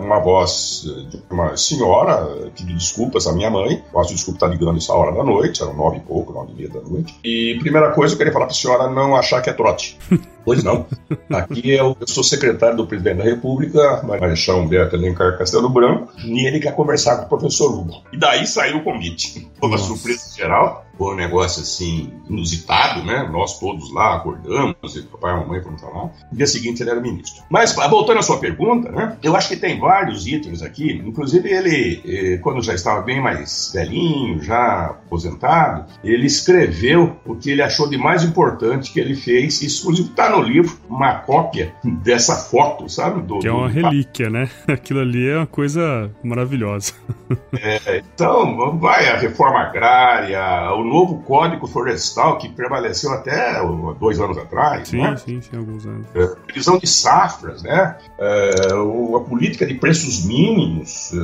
uma 0.00 0.18
voz 0.18 0.82
de 1.10 1.22
uma 1.30 1.56
senhora 1.56 2.26
pediu 2.56 2.76
desculpas 2.76 3.26
à 3.26 3.32
minha 3.32 3.50
mãe. 3.50 3.82
Posso 3.92 4.14
desculpa 4.14 4.38
estar 4.38 4.46
ligando 4.48 4.78
essa 4.78 4.92
hora 4.92 5.12
da 5.12 5.22
noite, 5.22 5.62
eram 5.62 5.74
nove 5.74 5.98
e 5.98 6.00
pouco, 6.00 6.32
nove 6.32 6.52
e 6.52 6.56
meia 6.56 6.68
da 6.68 6.80
noite. 6.80 7.14
E 7.24 7.56
primeira 7.60 7.92
coisa, 7.92 8.14
eu 8.14 8.18
queria 8.18 8.32
falar 8.32 8.46
para 8.46 8.54
a 8.54 8.56
senhora 8.56 8.90
não 8.90 9.14
achar 9.14 9.40
que 9.42 9.50
é 9.50 9.52
trote. 9.52 9.98
Pois 10.44 10.62
não. 10.62 10.86
Aqui 11.32 11.70
eu, 11.70 11.96
eu, 11.98 12.06
sou 12.06 12.22
secretário 12.22 12.76
do 12.76 12.86
presidente 12.86 13.18
da 13.18 13.24
República, 13.24 14.02
Marechal 14.02 14.60
Humberto 14.60 14.96
Alencar 14.96 15.38
Castelo 15.38 15.68
Branco, 15.68 16.12
e 16.24 16.46
ele 16.46 16.60
quer 16.60 16.74
conversar 16.74 17.16
com 17.16 17.24
o 17.24 17.28
professor 17.28 17.72
Hugo. 17.72 18.02
E 18.12 18.18
daí 18.18 18.46
saiu 18.46 18.78
o 18.78 18.84
convite. 18.84 19.48
Foi 19.58 19.68
uma 19.68 19.78
surpresa 19.78 20.36
geral, 20.36 20.84
foi 20.96 21.14
um 21.14 21.16
negócio 21.16 21.62
assim, 21.62 22.12
inusitado, 22.28 23.04
né? 23.04 23.28
Nós 23.30 23.58
todos 23.58 23.92
lá 23.92 24.16
acordamos, 24.16 24.96
e 24.96 25.02
papai 25.02 25.34
e 25.34 25.40
mamãe 25.40 25.62
foram 25.62 25.78
falar. 25.78 26.04
No 26.30 26.36
dia 26.36 26.46
seguinte 26.46 26.82
ele 26.82 26.90
era 26.90 27.00
ministro. 27.00 27.42
Mas, 27.50 27.74
voltando 27.74 28.18
à 28.18 28.22
sua 28.22 28.38
pergunta, 28.38 28.90
né? 28.90 29.16
Eu 29.22 29.34
acho 29.34 29.48
que 29.48 29.56
tem 29.56 29.78
vários 29.78 30.26
itens 30.26 30.62
aqui, 30.62 31.02
inclusive 31.04 31.50
ele, 31.50 32.02
eh, 32.06 32.38
quando 32.38 32.62
já 32.62 32.74
estava 32.74 33.02
bem 33.02 33.20
mais 33.20 33.70
velhinho, 33.72 34.42
já 34.42 34.86
aposentado, 34.86 35.86
ele 36.02 36.26
escreveu 36.26 37.16
o 37.26 37.34
que 37.34 37.50
ele 37.50 37.62
achou 37.62 37.88
de 37.88 37.96
mais 37.96 38.22
importante 38.22 38.92
que 38.92 39.00
ele 39.00 39.14
fez, 39.14 39.62
isso 39.62 39.82
inclusive 39.82 40.10
está 40.10 40.30
no 40.34 40.42
livro 40.42 40.76
uma 40.88 41.14
cópia 41.16 41.74
dessa 41.84 42.36
foto, 42.36 42.88
sabe? 42.88 43.22
Do, 43.22 43.38
que 43.38 43.48
é 43.48 43.52
uma 43.52 43.68
do... 43.68 43.74
relíquia, 43.74 44.30
né? 44.30 44.48
Aquilo 44.68 45.00
ali 45.00 45.28
é 45.28 45.36
uma 45.36 45.46
coisa 45.46 46.10
maravilhosa. 46.22 46.92
É, 47.60 47.98
então, 47.98 48.78
vai 48.78 49.08
a 49.08 49.16
reforma 49.16 49.60
agrária, 49.60 50.72
o 50.74 50.84
novo 50.84 51.22
Código 51.22 51.66
Florestal, 51.66 52.36
que 52.38 52.48
prevaleceu 52.48 53.10
até 53.12 53.60
dois 53.98 54.20
anos 54.20 54.36
atrás. 54.36 54.88
Sim, 54.88 54.98
né? 54.98 55.16
sim, 55.16 55.40
sim, 55.40 55.56
alguns 55.56 55.86
anos. 55.86 56.06
É, 56.14 56.26
previsão 56.46 56.78
de 56.78 56.86
safras, 56.86 57.62
né? 57.62 57.96
É, 58.18 58.50
a 58.72 59.20
política 59.20 59.66
de 59.66 59.74
preços 59.74 60.24
mínimos, 60.26 61.12
é, 61.12 61.16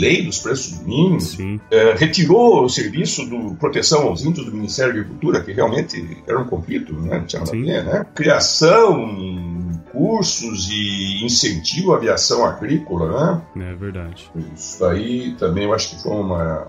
lei 0.00 0.24
dos 0.24 0.38
preços 0.38 0.80
mínimos, 0.80 1.36
é, 1.70 1.94
retirou 1.94 2.64
o 2.64 2.68
serviço 2.68 3.28
de 3.28 3.54
proteção 3.56 4.08
aos 4.08 4.24
índios 4.24 4.46
do 4.46 4.52
Ministério 4.52 4.94
da 4.94 5.00
Agricultura, 5.00 5.42
que 5.42 5.52
realmente 5.52 6.22
era 6.26 6.40
um 6.40 6.46
conflito, 6.46 6.92
né? 6.94 7.18
Não 7.18 7.26
tinha 7.26 7.40
nada 7.40 7.56
a 7.56 7.60
ver, 7.60 7.84
né? 7.84 8.06
Criação 8.14 8.51
aviação, 8.52 9.51
cursos 9.92 10.68
e 10.70 11.24
incentivo 11.24 11.92
à 11.92 11.96
aviação 11.96 12.44
agrícola, 12.44 13.42
né? 13.54 13.70
É 13.70 13.74
verdade. 13.74 14.30
Isso 14.54 14.84
aí 14.84 15.34
também 15.38 15.64
eu 15.64 15.74
acho 15.74 15.90
que 15.90 16.02
foi 16.02 16.12
uma. 16.12 16.66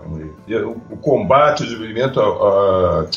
o 0.90 0.96
combate, 0.96 1.62
o 1.62 1.66
desenvolvimento 1.66 2.20
a, 2.20 3.08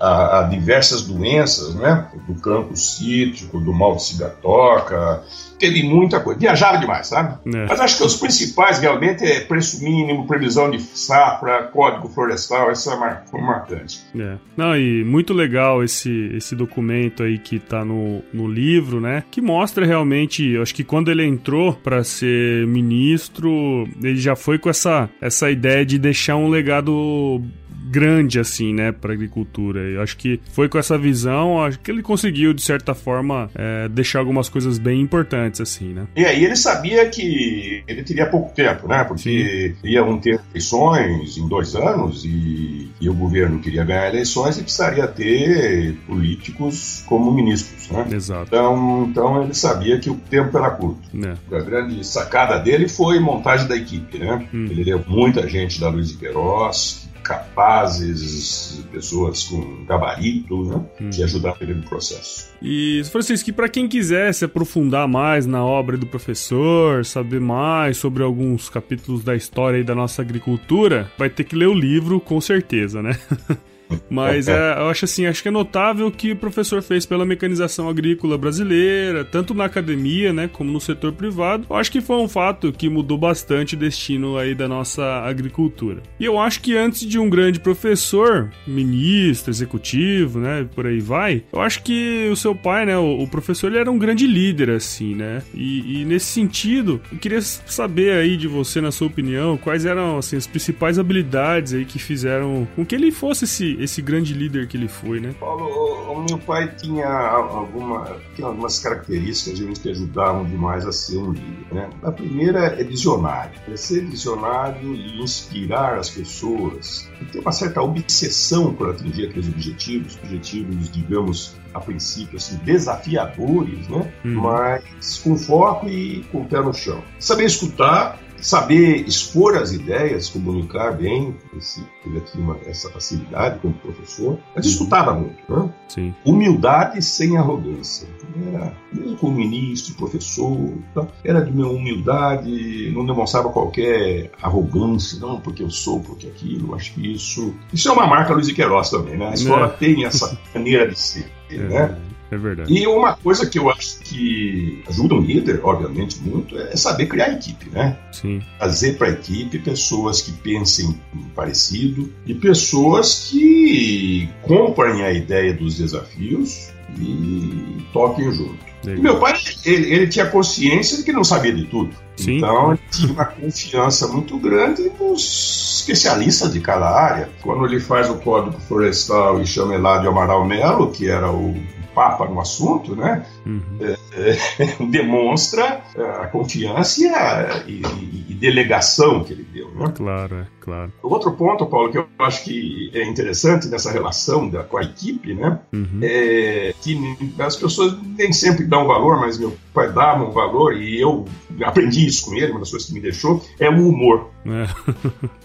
a, 0.00 0.40
a, 0.40 0.42
diversas 0.44 1.02
doenças, 1.02 1.74
né? 1.74 2.08
Do 2.26 2.34
campo 2.40 2.76
cítrico, 2.76 3.60
do 3.60 3.72
mal 3.72 3.96
de 3.96 4.04
cigatoca, 4.04 5.22
teve 5.58 5.82
muita 5.82 6.20
coisa. 6.20 6.38
Viajava 6.38 6.78
demais, 6.78 7.08
sabe? 7.08 7.36
É. 7.54 7.66
Mas 7.66 7.80
acho 7.80 7.98
que 7.98 8.04
os 8.04 8.16
principais 8.16 8.78
realmente 8.78 9.24
é 9.24 9.40
preço 9.40 9.82
mínimo, 9.82 10.26
previsão 10.26 10.70
de 10.70 10.80
safra, 10.80 11.64
código 11.64 12.08
florestal, 12.08 12.70
essa 12.70 12.94
é 12.94 13.30
foi 13.30 13.40
marcante. 13.40 14.00
É. 14.18 14.36
Não, 14.56 14.76
e 14.76 15.04
muito 15.04 15.32
legal 15.32 15.82
esse, 15.82 16.30
esse 16.34 16.54
documento 16.54 17.22
aí 17.22 17.38
que 17.38 17.58
tá 17.58 17.84
no, 17.84 18.22
no 18.32 18.48
livro, 18.48 19.00
né? 19.00 19.24
Que 19.30 19.40
mostra 19.40 19.55
realmente, 19.84 20.56
acho 20.58 20.74
que 20.74 20.84
quando 20.84 21.10
ele 21.10 21.24
entrou 21.24 21.72
para 21.72 22.02
ser 22.04 22.66
ministro, 22.66 23.88
ele 24.02 24.16
já 24.16 24.36
foi 24.36 24.58
com 24.58 24.68
essa, 24.68 25.08
essa 25.20 25.50
ideia 25.50 25.84
de 25.84 25.98
deixar 25.98 26.36
um 26.36 26.48
legado 26.48 27.42
grande, 27.86 28.40
assim, 28.40 28.74
né, 28.74 28.92
para 28.92 29.12
agricultura. 29.12 29.80
Eu 29.80 30.02
acho 30.02 30.16
que 30.16 30.40
foi 30.52 30.68
com 30.68 30.78
essa 30.78 30.98
visão, 30.98 31.62
acho 31.62 31.78
que 31.78 31.90
ele 31.90 32.02
conseguiu, 32.02 32.52
de 32.52 32.62
certa 32.62 32.94
forma, 32.94 33.50
é, 33.54 33.88
deixar 33.88 34.18
algumas 34.18 34.48
coisas 34.48 34.78
bem 34.78 35.00
importantes, 35.00 35.60
assim, 35.60 35.92
né. 35.92 36.06
E 36.16 36.24
aí 36.24 36.44
ele 36.44 36.56
sabia 36.56 37.08
que 37.08 37.82
ele 37.86 38.02
teria 38.02 38.26
pouco 38.26 38.54
tempo, 38.54 38.88
né, 38.88 39.04
porque 39.04 39.74
Sim. 39.80 39.88
iam 39.88 40.18
ter 40.18 40.40
eleições 40.50 41.36
em 41.36 41.48
dois 41.48 41.74
anos 41.74 42.24
e, 42.24 42.90
e, 43.00 43.08
o 43.08 43.14
governo 43.14 43.60
queria 43.60 43.84
ganhar 43.84 44.08
eleições 44.08 44.58
e 44.58 44.62
precisaria 44.62 45.06
ter 45.06 45.94
políticos 46.06 47.04
como 47.06 47.32
ministros, 47.32 47.88
né. 47.90 48.06
Exato. 48.10 48.46
Então, 48.48 49.06
então 49.10 49.42
ele 49.42 49.54
sabia 49.54 49.98
que 49.98 50.10
o 50.10 50.14
tempo 50.14 50.56
era 50.58 50.70
curto. 50.70 51.08
É. 51.14 51.56
A 51.56 51.60
grande 51.60 52.04
sacada 52.06 52.58
dele 52.58 52.88
foi 52.88 53.20
montagem 53.20 53.68
da 53.68 53.76
equipe, 53.76 54.18
né. 54.18 54.46
Hum. 54.52 54.66
Ele 54.70 54.84
deu 54.84 55.02
muita 55.06 55.48
gente 55.48 55.80
da 55.80 55.88
Luiz 55.88 56.14
Queiroz, 56.16 57.05
capazes, 57.26 58.84
pessoas 58.92 59.44
com 59.44 59.84
gabarito, 59.84 60.64
né, 60.64 60.80
hum. 61.00 61.10
que 61.10 61.22
ajudaram 61.22 61.56
ele 61.60 61.74
no 61.74 61.82
processo. 61.82 62.50
E, 62.62 63.02
Francisco, 63.10 63.52
para 63.52 63.68
quem 63.68 63.88
quiser 63.88 64.32
se 64.32 64.44
aprofundar 64.44 65.08
mais 65.08 65.46
na 65.46 65.64
obra 65.64 65.96
do 65.96 66.06
professor, 66.06 67.04
saber 67.04 67.40
mais 67.40 67.96
sobre 67.96 68.22
alguns 68.22 68.68
capítulos 68.68 69.24
da 69.24 69.34
história 69.34 69.82
da 69.82 69.94
nossa 69.94 70.22
agricultura, 70.22 71.10
vai 71.18 71.28
ter 71.28 71.44
que 71.44 71.56
ler 71.56 71.66
o 71.66 71.74
livro, 71.74 72.20
com 72.20 72.40
certeza, 72.40 73.02
né? 73.02 73.18
Mas 74.08 74.48
é, 74.48 74.78
eu 74.78 74.88
acho 74.88 75.04
assim, 75.04 75.26
acho 75.26 75.42
que 75.42 75.48
é 75.48 75.50
notável 75.50 76.06
o 76.06 76.12
que 76.12 76.32
o 76.32 76.36
professor 76.36 76.82
fez 76.82 77.04
pela 77.06 77.26
mecanização 77.26 77.88
agrícola 77.88 78.38
brasileira, 78.38 79.24
tanto 79.24 79.54
na 79.54 79.64
academia, 79.64 80.32
né, 80.32 80.48
como 80.52 80.70
no 80.70 80.80
setor 80.80 81.12
privado. 81.12 81.66
Eu 81.68 81.76
acho 81.76 81.90
que 81.90 82.00
foi 82.00 82.16
um 82.16 82.28
fato 82.28 82.72
que 82.72 82.88
mudou 82.88 83.18
bastante 83.18 83.74
o 83.74 83.78
destino 83.78 84.36
aí 84.36 84.54
da 84.54 84.68
nossa 84.68 85.04
agricultura. 85.22 86.02
E 86.18 86.24
eu 86.24 86.38
acho 86.38 86.60
que 86.60 86.76
antes 86.76 87.06
de 87.06 87.18
um 87.18 87.28
grande 87.28 87.60
professor, 87.60 88.50
ministro, 88.66 89.50
executivo, 89.50 90.38
né, 90.38 90.66
por 90.74 90.86
aí 90.86 91.00
vai, 91.00 91.42
eu 91.52 91.60
acho 91.60 91.82
que 91.82 92.28
o 92.30 92.36
seu 92.36 92.54
pai, 92.54 92.86
né, 92.86 92.96
o, 92.96 93.22
o 93.22 93.28
professor, 93.28 93.68
ele 93.68 93.78
era 93.78 93.90
um 93.90 93.98
grande 93.98 94.26
líder, 94.26 94.70
assim, 94.70 95.14
né? 95.14 95.42
E, 95.54 96.00
e, 96.00 96.04
nesse 96.04 96.26
sentido, 96.26 97.00
eu 97.12 97.18
queria 97.18 97.40
saber 97.40 98.12
aí 98.12 98.36
de 98.36 98.48
você, 98.48 98.80
na 98.80 98.90
sua 98.90 99.06
opinião, 99.06 99.56
quais 99.56 99.84
eram, 99.84 100.18
assim, 100.18 100.36
as 100.36 100.46
principais 100.46 100.98
habilidades 100.98 101.74
aí 101.74 101.84
que 101.84 101.98
fizeram 101.98 102.66
com 102.74 102.84
que 102.84 102.94
ele 102.94 103.10
fosse 103.10 103.44
esse 103.44 103.75
esse, 103.78 104.02
grande 104.02 104.34
líder 104.34 104.66
que 104.66 104.76
ele 104.76 104.88
foi, 104.88 105.20
né? 105.20 105.34
Paulo, 105.38 105.64
o, 105.64 106.12
o 106.12 106.24
meu 106.24 106.38
pai 106.38 106.74
tinha, 106.76 107.08
alguma, 107.08 108.16
tinha 108.34 108.46
algumas 108.46 108.78
características 108.78 109.78
que 109.78 109.90
ajudavam 109.90 110.44
demais 110.44 110.86
a 110.86 110.92
ser 110.92 111.18
um 111.18 111.32
líder. 111.32 111.66
Né? 111.72 111.90
A 112.02 112.12
primeira 112.12 112.66
é 112.80 112.84
visionário. 112.84 113.52
É 113.68 113.76
ser 113.76 114.04
visionário 114.04 114.94
e 114.94 115.22
inspirar 115.22 115.98
as 115.98 116.10
pessoas. 116.10 117.08
E 117.20 117.24
ter 117.26 117.40
uma 117.40 117.52
certa 117.52 117.82
obsessão 117.82 118.74
por 118.74 118.90
atingir 118.90 119.28
aqueles 119.28 119.48
objetivos, 119.48 120.18
objetivos, 120.22 120.90
digamos, 120.90 121.56
a 121.76 121.80
princípio, 121.80 122.36
assim, 122.36 122.56
desafiadores, 122.64 123.88
né? 123.88 124.12
Hum. 124.24 124.34
Mas 124.34 125.18
com 125.18 125.36
foco 125.36 125.88
e 125.88 126.24
com 126.32 126.42
o 126.42 126.44
pé 126.44 126.60
no 126.60 126.72
chão. 126.72 127.02
Saber 127.18 127.44
escutar 127.44 128.18
saber 128.40 129.06
expor 129.06 129.56
as 129.56 129.72
ideias, 129.72 130.28
comunicar 130.28 130.96
bem, 130.96 131.34
esse, 131.56 131.84
ele 132.04 132.20
tinha 132.20 132.44
uma, 132.44 132.58
essa 132.66 132.90
facilidade 132.90 133.58
como 133.60 133.74
professor, 133.74 134.38
mas 134.54 134.66
escutava 134.66 135.14
muito. 135.14 135.36
Né? 135.48 135.72
Sim. 135.88 136.14
Humildade 136.24 137.02
sem 137.02 137.36
arrogância. 137.36 138.08
Era, 138.52 138.72
mesmo 138.92 139.16
como 139.16 139.36
ministro, 139.36 139.94
professor, 139.94 140.72
tá? 140.94 141.06
era 141.24 141.40
de 141.40 141.50
uma 141.50 141.68
humildade, 141.68 142.90
não 142.94 143.06
demonstrava 143.06 143.48
qualquer 143.48 144.30
arrogância, 144.40 145.18
não, 145.18 145.40
porque 145.40 145.62
eu 145.62 145.70
sou, 145.70 146.00
porque 146.00 146.26
aquilo. 146.26 146.74
Acho 146.74 146.94
que 146.94 147.12
isso. 147.12 147.54
Isso 147.72 147.88
é 147.88 147.92
uma 147.92 148.06
marca 148.06 148.34
Luiz 148.34 148.50
Queiroz 148.52 148.90
também, 148.90 149.16
né? 149.16 149.28
A 149.28 149.34
escola 149.34 149.66
é. 149.66 149.68
tem 149.70 150.04
essa 150.04 150.38
maneira 150.54 150.88
de 150.88 150.98
ser, 150.98 151.32
é. 151.50 151.58
né? 151.58 151.98
É 152.30 152.36
verdade. 152.36 152.72
E 152.72 152.86
uma 152.86 153.14
coisa 153.16 153.48
que 153.48 153.58
eu 153.58 153.70
acho 153.70 154.00
que 154.00 154.82
ajuda 154.88 155.14
um 155.14 155.20
líder, 155.20 155.60
obviamente, 155.62 156.18
muito, 156.20 156.58
é 156.58 156.76
saber 156.76 157.06
criar 157.06 157.32
equipe, 157.32 157.70
né? 157.70 157.96
Sim. 158.10 158.42
Trazer 158.58 158.98
para 158.98 159.08
a 159.08 159.10
equipe 159.10 159.58
pessoas 159.60 160.20
que 160.22 160.32
pensem 160.32 161.00
parecido 161.34 162.12
e 162.26 162.34
pessoas 162.34 163.30
que 163.30 164.28
comprem 164.42 165.02
a 165.04 165.12
ideia 165.12 165.54
dos 165.54 165.78
desafios 165.78 166.70
e 166.98 167.78
toquem 167.92 168.32
junto. 168.32 168.58
Meu 168.94 169.18
pai, 169.18 169.34
ele, 169.64 169.92
ele, 169.92 170.06
tinha 170.06 170.26
consciência 170.26 170.98
de 170.98 171.02
que 171.02 171.12
não 171.12 171.24
sabia 171.24 171.52
de 171.52 171.64
tudo. 171.64 171.94
Sim. 172.16 172.38
Então, 172.38 172.72
ele 172.72 172.80
tinha 172.90 173.12
uma 173.12 173.24
confiança 173.24 174.08
muito 174.08 174.38
grande 174.38 174.90
nos 174.98 175.80
especialistas 175.80 176.52
de 176.52 176.60
cada 176.60 176.88
área. 176.88 177.28
Quando 177.42 177.66
ele 177.66 177.80
faz 177.80 178.08
o 178.08 178.16
código 178.16 178.58
florestal 178.60 179.40
e 179.40 179.46
chama 179.46 179.74
Eladio 179.74 180.10
Amaral 180.10 180.44
Melo, 180.44 180.90
que 180.90 181.08
era 181.08 181.30
o 181.30 181.54
papa 181.94 182.26
no 182.26 182.38
assunto, 182.40 182.94
né? 182.94 183.24
Uhum. 183.46 183.62
É, 183.80 183.95
demonstra 184.90 185.82
a 185.96 186.26
confiança 186.26 187.00
e, 187.02 187.08
a, 187.08 187.64
e, 187.66 187.82
e, 188.30 188.34
delegação 188.34 189.24
que 189.24 189.32
ele 189.32 189.46
deu. 189.52 189.70
Né? 189.74 189.92
Claro, 189.94 190.36
é, 190.36 190.46
claro. 190.60 190.92
Outro 191.02 191.32
ponto, 191.32 191.66
Paulo, 191.66 191.90
que 191.90 191.98
eu 191.98 192.06
acho 192.18 192.44
que 192.44 192.90
é 192.94 193.04
interessante 193.04 193.68
nessa 193.68 193.90
relação 193.90 194.48
da, 194.48 194.62
com 194.62 194.76
a 194.78 194.82
equipe, 194.82 195.34
né? 195.34 195.58
Uhum. 195.72 196.00
É 196.02 196.74
que 196.82 196.98
as 197.38 197.56
pessoas 197.56 197.96
nem 198.16 198.32
sempre 198.32 198.64
dão 198.64 198.86
valor, 198.86 199.20
mas 199.20 199.38
meu 199.38 199.56
pai 199.72 199.92
dava 199.92 200.24
um 200.24 200.30
valor 200.30 200.76
e 200.76 201.00
eu 201.00 201.24
aprendi 201.64 202.06
isso 202.06 202.26
com 202.26 202.34
ele, 202.34 202.50
uma 202.50 202.60
das 202.60 202.70
coisas 202.70 202.88
que 202.88 202.94
me 202.94 203.00
deixou, 203.00 203.42
é 203.58 203.68
o 203.68 203.88
humor. 203.88 204.30
É. 204.44 204.66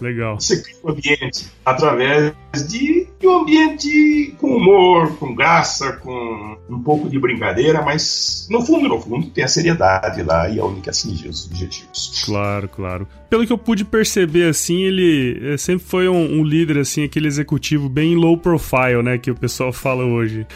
Legal. 0.00 0.38
Você 0.40 0.62
cria 0.62 0.76
um 0.84 0.90
ambiente 0.90 1.50
através 1.64 2.32
de, 2.60 3.08
de 3.18 3.26
um 3.26 3.40
ambiente 3.40 4.34
com 4.38 4.56
humor, 4.56 5.16
com 5.16 5.34
graça, 5.34 5.92
com 5.92 6.58
um 6.68 6.82
pouco 6.82 7.08
de 7.08 7.18
brincadeira, 7.18 7.80
mas 7.80 8.46
no 8.50 8.64
fundo, 8.64 8.88
no 8.88 9.00
fundo, 9.00 9.30
tem 9.30 9.44
a 9.44 9.48
seriedade 9.48 10.22
lá 10.22 10.48
e 10.48 10.60
a 10.60 10.64
única 10.64 10.90
atingir 10.90 11.28
os 11.28 11.46
objetivos. 11.46 12.22
Claro, 12.24 12.68
claro. 12.68 13.08
Pelo 13.32 13.46
que 13.46 13.52
eu 13.54 13.56
pude 13.56 13.82
perceber, 13.82 14.46
assim, 14.46 14.82
ele 14.82 15.54
eh, 15.54 15.56
sempre 15.56 15.86
foi 15.86 16.06
um, 16.06 16.40
um 16.40 16.44
líder, 16.44 16.76
assim, 16.76 17.02
aquele 17.02 17.26
executivo 17.26 17.88
bem 17.88 18.14
low 18.14 18.36
profile, 18.36 19.02
né, 19.02 19.16
que 19.16 19.30
o 19.30 19.34
pessoal 19.34 19.72
fala 19.72 20.04
hoje. 20.04 20.46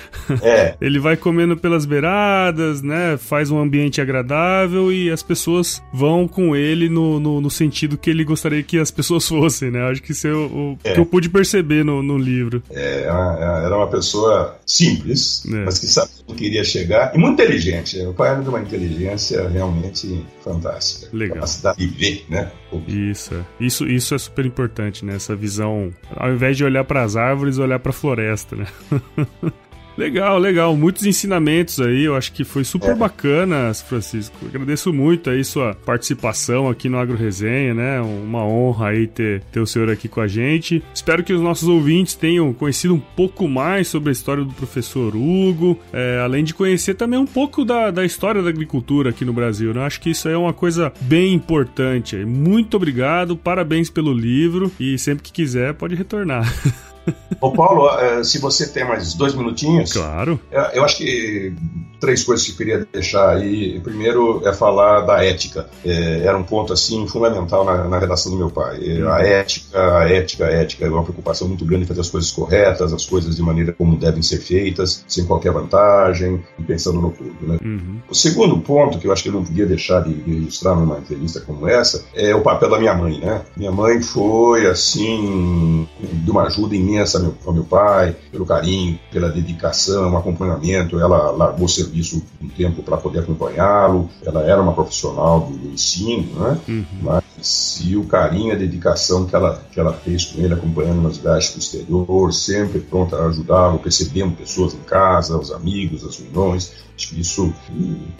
É. 0.42 0.74
ele 0.78 0.98
vai 0.98 1.16
comendo 1.16 1.56
pelas 1.56 1.86
beiradas, 1.86 2.82
né, 2.82 3.16
faz 3.16 3.50
um 3.50 3.58
ambiente 3.58 3.98
agradável 3.98 4.92
e 4.92 5.10
as 5.10 5.22
pessoas 5.22 5.82
vão 5.90 6.28
com 6.28 6.54
ele 6.54 6.90
no, 6.90 7.18
no, 7.18 7.40
no 7.40 7.50
sentido 7.50 7.96
que 7.96 8.10
ele 8.10 8.24
gostaria 8.24 8.62
que 8.62 8.78
as 8.78 8.90
pessoas 8.90 9.24
fossem, 9.26 9.70
né? 9.70 9.80
Acho 9.90 10.02
que 10.02 10.12
isso 10.12 10.26
é 10.26 10.34
o, 10.34 10.46
o 10.46 10.78
é. 10.84 10.92
que 10.92 11.00
eu 11.00 11.06
pude 11.06 11.30
perceber 11.30 11.82
no, 11.82 12.02
no 12.02 12.18
livro. 12.18 12.62
É, 12.70 13.04
era 13.04 13.74
uma 13.74 13.88
pessoa 13.88 14.60
simples, 14.66 15.46
é. 15.46 15.64
mas 15.64 15.78
que 15.78 15.86
sabia 15.86 16.10
onde 16.28 16.42
queria 16.42 16.62
chegar 16.62 17.14
e 17.14 17.18
muito 17.18 17.40
inteligente. 17.40 17.98
O 18.04 18.12
pai 18.12 18.32
era 18.32 18.42
de 18.42 18.50
uma 18.50 18.60
inteligência 18.60 19.48
realmente 19.48 20.22
fantástica. 20.44 21.08
Legal. 21.16 21.36
Capacidade 21.36 21.78
de 21.78 21.86
ver, 21.86 22.26
né? 22.28 22.52
Isso, 22.86 23.34
é. 23.34 23.44
isso, 23.60 23.86
isso 23.86 24.14
é 24.14 24.18
super 24.18 24.44
importante, 24.44 25.04
né? 25.04 25.14
Essa 25.14 25.36
visão, 25.36 25.92
ao 26.14 26.32
invés 26.32 26.56
de 26.56 26.64
olhar 26.64 26.84
para 26.84 27.02
as 27.02 27.16
árvores, 27.16 27.58
olhar 27.58 27.78
para 27.78 27.90
a 27.90 27.92
floresta, 27.92 28.56
né? 28.56 28.66
Legal, 29.96 30.38
legal. 30.38 30.76
Muitos 30.76 31.06
ensinamentos 31.06 31.80
aí. 31.80 32.04
Eu 32.04 32.14
acho 32.14 32.32
que 32.32 32.44
foi 32.44 32.64
super 32.64 32.90
é. 32.90 32.94
bacana, 32.94 33.72
Francisco. 33.74 34.36
agradeço 34.46 34.92
muito 34.92 35.30
aí 35.30 35.42
sua 35.42 35.74
participação 35.74 36.68
aqui 36.68 36.88
no 36.88 36.98
Agro 36.98 37.16
Resenha, 37.16 37.72
né? 37.72 38.00
Uma 38.00 38.44
honra 38.44 38.88
aí 38.88 39.06
ter, 39.06 39.42
ter 39.50 39.60
o 39.60 39.66
senhor 39.66 39.90
aqui 39.90 40.08
com 40.08 40.20
a 40.20 40.26
gente. 40.26 40.82
Espero 40.94 41.24
que 41.24 41.32
os 41.32 41.40
nossos 41.40 41.68
ouvintes 41.68 42.14
tenham 42.14 42.52
conhecido 42.52 42.94
um 42.94 43.00
pouco 43.00 43.48
mais 43.48 43.88
sobre 43.88 44.10
a 44.10 44.12
história 44.12 44.44
do 44.44 44.52
professor 44.52 45.16
Hugo, 45.16 45.78
é, 45.92 46.20
além 46.22 46.44
de 46.44 46.52
conhecer 46.52 46.94
também 46.94 47.18
um 47.18 47.26
pouco 47.26 47.64
da, 47.64 47.90
da 47.90 48.04
história 48.04 48.42
da 48.42 48.50
agricultura 48.50 49.10
aqui 49.10 49.24
no 49.24 49.32
Brasil. 49.32 49.72
Né? 49.72 49.84
Acho 49.84 50.00
que 50.00 50.10
isso 50.10 50.28
é 50.28 50.36
uma 50.36 50.52
coisa 50.52 50.92
bem 51.00 51.32
importante. 51.32 52.16
Muito 52.24 52.76
obrigado, 52.76 53.36
parabéns 53.36 53.88
pelo 53.88 54.12
livro 54.12 54.70
e 54.78 54.98
sempre 54.98 55.22
que 55.22 55.32
quiser 55.32 55.74
pode 55.74 55.94
retornar. 55.94 56.46
Ô 57.40 57.52
Paulo, 57.52 57.88
eh, 57.98 58.24
se 58.24 58.38
você 58.38 58.66
tem 58.66 58.84
mais 58.84 59.14
dois 59.14 59.34
minutinhos. 59.34 59.92
Claro. 59.92 60.40
Eu 60.72 60.84
acho 60.84 60.98
que 60.98 61.54
três 62.00 62.22
coisas 62.24 62.46
que 62.46 62.52
eu 62.52 62.56
queria 62.56 62.88
deixar 62.92 63.30
aí. 63.30 63.80
Primeiro 63.80 64.46
é 64.46 64.52
falar 64.52 65.00
da 65.00 65.24
ética. 65.24 65.68
É, 65.84 66.22
era 66.24 66.36
um 66.36 66.42
ponto 66.42 66.72
assim 66.72 67.06
fundamental 67.06 67.64
na, 67.64 67.84
na 67.84 67.98
redação 67.98 68.32
do 68.32 68.38
meu 68.38 68.50
pai. 68.50 68.78
Uhum. 68.78 69.08
A 69.08 69.22
ética, 69.22 69.98
a 69.98 70.08
ética, 70.08 70.46
a 70.46 70.50
ética 70.50 70.86
é 70.86 70.88
uma 70.88 71.02
preocupação 71.02 71.48
muito 71.48 71.64
grande 71.64 71.86
fazer 71.86 72.00
as 72.00 72.10
coisas 72.10 72.30
corretas, 72.30 72.92
as 72.92 73.04
coisas 73.04 73.36
de 73.36 73.42
maneira 73.42 73.72
como 73.72 73.96
devem 73.96 74.22
ser 74.22 74.38
feitas, 74.38 75.04
sem 75.06 75.24
qualquer 75.24 75.52
vantagem 75.52 76.42
e 76.58 76.62
pensando 76.62 77.00
no 77.00 77.10
todo. 77.10 77.34
Né? 77.40 77.58
Uhum. 77.64 77.98
O 78.08 78.14
segundo 78.14 78.58
ponto 78.60 78.98
que 78.98 79.06
eu 79.06 79.12
acho 79.12 79.22
que 79.22 79.28
eu 79.28 79.34
não 79.34 79.44
podia 79.44 79.66
deixar 79.66 80.02
de 80.02 80.12
registrar 80.12 80.74
numa 80.74 80.98
entrevista 80.98 81.40
como 81.40 81.68
essa 81.68 82.04
é 82.14 82.34
o 82.34 82.42
papel 82.42 82.70
da 82.70 82.78
minha 82.78 82.94
mãe, 82.94 83.18
né? 83.18 83.42
Minha 83.56 83.72
mãe 83.72 84.00
foi 84.02 84.66
assim 84.66 85.88
de 86.00 86.30
uma 86.30 86.44
ajuda 86.44 86.76
imensa 86.76 86.95
ao 87.00 87.22
meu, 87.22 87.34
ao 87.46 87.52
meu 87.52 87.64
pai, 87.64 88.16
pelo 88.30 88.46
carinho, 88.46 88.98
pela 89.10 89.28
dedicação, 89.28 90.16
acompanhamento. 90.16 90.98
Ela 90.98 91.30
largou 91.30 91.68
serviço 91.68 91.86
serviço 91.86 92.22
um 92.40 92.48
tempo 92.48 92.82
para 92.82 92.96
poder 92.96 93.20
acompanhá-lo. 93.20 94.08
Ela 94.24 94.42
era 94.42 94.60
uma 94.60 94.72
profissional 94.72 95.40
do, 95.40 95.56
do 95.56 95.68
ensino, 95.68 96.38
né? 96.38 96.60
Uhum. 96.68 96.84
Mas 97.02 97.80
e 97.84 97.96
o 97.96 98.04
carinho, 98.04 98.52
a 98.52 98.56
dedicação 98.56 99.26
que 99.26 99.34
ela, 99.34 99.62
que 99.70 99.78
ela 99.78 99.92
fez 99.92 100.24
com 100.24 100.40
ele, 100.40 100.54
acompanhando 100.54 101.02
nas 101.02 101.18
viagens 101.18 101.50
para 101.50 101.58
o 101.58 101.60
exterior, 101.60 102.32
sempre 102.32 102.80
pronta 102.80 103.16
a 103.16 103.26
ajudá-lo, 103.26 103.78
percebendo 103.78 104.36
pessoas 104.36 104.74
em 104.74 104.80
casa, 104.80 105.36
os 105.36 105.52
amigos, 105.52 106.04
as 106.04 106.18
reuniões. 106.18 106.86
Acho 106.96 107.10
que 107.10 107.20
isso 107.20 107.52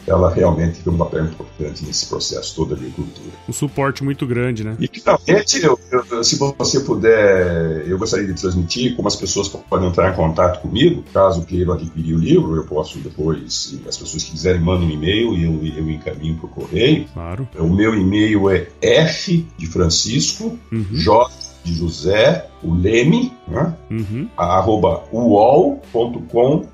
ela 0.07 0.31
realmente 0.31 0.81
tem 0.81 0.93
um 0.93 0.99
papel 0.99 1.25
importante 1.25 1.83
nesse 1.83 2.07
processo 2.07 2.55
todo 2.55 2.75
da 2.75 2.77
agricultura. 2.77 3.31
Um 3.49 3.53
suporte 3.53 4.05
muito 4.05 4.27
grande, 4.27 4.63
né? 4.63 4.77
E 4.79 4.87
finalmente, 4.87 5.65
eu, 5.65 5.81
eu, 5.91 6.23
se 6.23 6.37
você 6.37 6.81
puder, 6.81 7.89
eu 7.89 7.99
gostaria 7.99 8.27
de 8.27 8.35
transmitir 8.35 8.66
como 8.95 9.09
as 9.09 9.17
pessoas 9.17 9.49
podem 9.49 9.89
entrar 9.89 10.13
em 10.13 10.17
contato 10.17 10.61
comigo, 10.61 11.05
caso 11.13 11.45
queiram 11.45 11.75
adquirir 11.75 12.15
o 12.15 12.19
livro, 12.19 12.57
eu 12.57 12.65
posso 12.65 12.99
depois, 12.99 13.79
as 13.87 13.97
pessoas 13.97 14.25
quiserem, 14.25 14.61
mandem 14.61 14.89
um 14.89 14.93
e-mail 14.93 15.35
e 15.35 15.45
eu, 15.45 15.77
eu 15.77 15.91
encaminho 15.91 16.37
por 16.37 16.51
correio. 16.51 17.07
Claro. 17.13 17.49
O 17.59 17.69
meu 17.69 17.95
e-mail 17.95 18.51
é 18.51 18.69
F 18.81 19.47
de 19.57 19.67
Francisco, 19.67 20.59
uhum. 20.73 20.87
J 20.93 21.31
de 21.65 21.75
José, 21.75 22.49
o 22.63 22.75
Leme, 22.75 23.33
né? 23.49 23.75
Uhum. 23.91 24.29
arroba 24.37 25.03
uol.com 25.13 26.67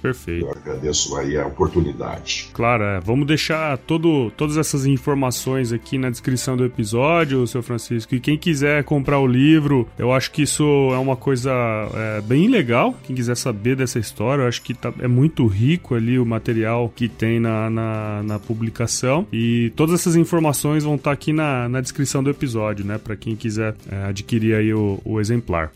Perfeito. 0.00 0.46
Eu 0.46 0.50
agradeço 0.52 1.16
aí 1.16 1.36
a 1.36 1.46
oportunidade. 1.46 2.48
Claro, 2.52 2.84
é. 2.84 3.00
vamos 3.00 3.26
deixar 3.26 3.76
todo, 3.78 4.30
todas 4.36 4.56
essas 4.56 4.86
informações 4.86 5.72
aqui 5.72 5.98
na 5.98 6.10
descrição 6.10 6.56
do 6.56 6.64
episódio, 6.64 7.46
seu 7.46 7.62
Francisco. 7.62 8.14
E 8.14 8.20
quem 8.20 8.38
quiser 8.38 8.84
comprar 8.84 9.18
o 9.18 9.26
livro, 9.26 9.88
eu 9.98 10.12
acho 10.12 10.30
que 10.30 10.42
isso 10.42 10.62
é 10.92 10.98
uma 10.98 11.16
coisa 11.16 11.50
é, 11.94 12.20
bem 12.20 12.48
legal. 12.48 12.94
Quem 13.02 13.16
quiser 13.16 13.36
saber 13.36 13.74
dessa 13.74 13.98
história, 13.98 14.42
eu 14.42 14.48
acho 14.48 14.62
que 14.62 14.74
tá, 14.74 14.92
é 15.00 15.08
muito 15.08 15.46
rico 15.46 15.94
ali 15.94 16.18
o 16.18 16.24
material 16.24 16.92
que 16.94 17.08
tem 17.08 17.40
na, 17.40 17.68
na, 17.68 18.22
na 18.22 18.38
publicação. 18.38 19.26
E 19.32 19.72
todas 19.74 20.00
essas 20.00 20.14
informações 20.14 20.84
vão 20.84 20.94
estar 20.94 21.10
tá 21.10 21.14
aqui 21.14 21.32
na, 21.32 21.68
na 21.68 21.80
descrição 21.80 22.22
do 22.22 22.30
episódio, 22.30 22.84
né? 22.84 22.98
Para 22.98 23.16
quem 23.16 23.34
quiser 23.34 23.74
é, 23.90 24.04
adquirir 24.04 24.54
aí 24.54 24.72
o, 24.72 25.00
o 25.04 25.20
exemplar. 25.20 25.72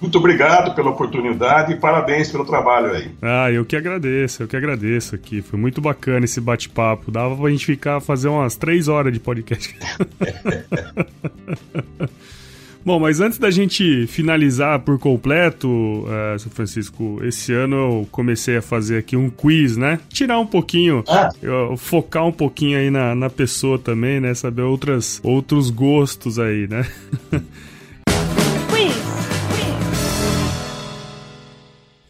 Muito 0.00 0.18
obrigado 0.18 0.74
pela 0.74 0.90
oportunidade 0.90 1.72
e 1.72 1.76
parabéns 1.76 2.30
pelo 2.30 2.44
trabalho 2.44 2.63
trabalho 2.64 2.92
aí. 2.92 3.10
Ah, 3.20 3.52
eu 3.52 3.64
que 3.64 3.76
agradeço, 3.76 4.42
eu 4.42 4.48
que 4.48 4.56
agradeço 4.56 5.14
aqui. 5.14 5.42
Foi 5.42 5.58
muito 5.58 5.80
bacana 5.80 6.24
esse 6.24 6.40
bate-papo. 6.40 7.10
Dava 7.10 7.36
pra 7.36 7.50
gente 7.50 7.66
ficar, 7.66 8.00
fazer 8.00 8.28
umas 8.28 8.56
três 8.56 8.88
horas 8.88 9.12
de 9.12 9.20
podcast. 9.20 9.76
Bom, 12.84 13.00
mas 13.00 13.18
antes 13.18 13.38
da 13.38 13.50
gente 13.50 14.06
finalizar 14.08 14.78
por 14.80 14.98
completo, 14.98 15.68
uh, 15.68 16.38
São 16.38 16.52
Francisco, 16.52 17.18
esse 17.24 17.50
ano 17.50 17.76
eu 17.76 18.08
comecei 18.10 18.58
a 18.58 18.62
fazer 18.62 18.98
aqui 18.98 19.16
um 19.16 19.30
quiz, 19.30 19.74
né? 19.74 19.98
Tirar 20.10 20.38
um 20.38 20.46
pouquinho, 20.46 21.02
ah. 21.08 21.30
eu, 21.40 21.78
focar 21.78 22.26
um 22.26 22.32
pouquinho 22.32 22.78
aí 22.78 22.90
na, 22.90 23.14
na 23.14 23.30
pessoa 23.30 23.78
também, 23.78 24.20
né? 24.20 24.34
Saber 24.34 24.60
outras, 24.62 25.18
outros 25.24 25.70
gostos 25.70 26.38
aí, 26.38 26.68
né? 26.68 26.86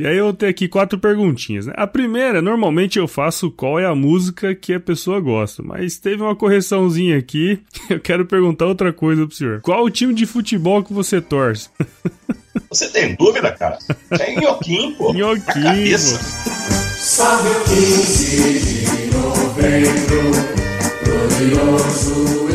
E 0.05 0.07
aí 0.07 0.19
eu 0.19 0.35
tenho 0.35 0.51
aqui 0.51 0.69
quatro 0.69 0.99
perguntinhas, 0.99 1.65
né? 1.65 1.73
A 1.79 1.87
primeira, 1.87 2.43
normalmente 2.43 2.99
eu 2.99 3.09
faço 3.09 3.51
qual 3.51 3.81
é 3.81 3.87
a 3.87 3.95
música 3.95 4.55
que 4.55 4.75
a 4.75 4.79
pessoa 4.79 5.19
gosta, 5.19 5.63
mas 5.63 5.97
teve 5.97 6.23
uma 6.23 6.37
correçãozinha 6.37 7.17
aqui. 7.17 7.59
Eu 7.89 7.99
quero 7.99 8.27
perguntar 8.27 8.67
outra 8.67 8.93
coisa 8.93 9.27
pro 9.27 9.35
senhor. 9.35 9.61
Qual 9.63 9.83
o 9.83 9.89
time 9.89 10.13
de 10.13 10.27
futebol 10.27 10.83
que 10.85 10.93
você 10.93 11.23
torce? 11.23 11.71
Você 12.71 12.89
tem 12.89 13.17
dúvida, 13.17 13.51
cara? 13.53 13.79
É 14.11 14.35
Nhoquim, 14.41 14.95
pô. 14.95 15.13
Nhoquim. 15.13 15.97
Sabe 15.97 17.49
o 17.49 17.65
15 17.65 18.97
de 18.97 19.17
novembro 19.17 20.74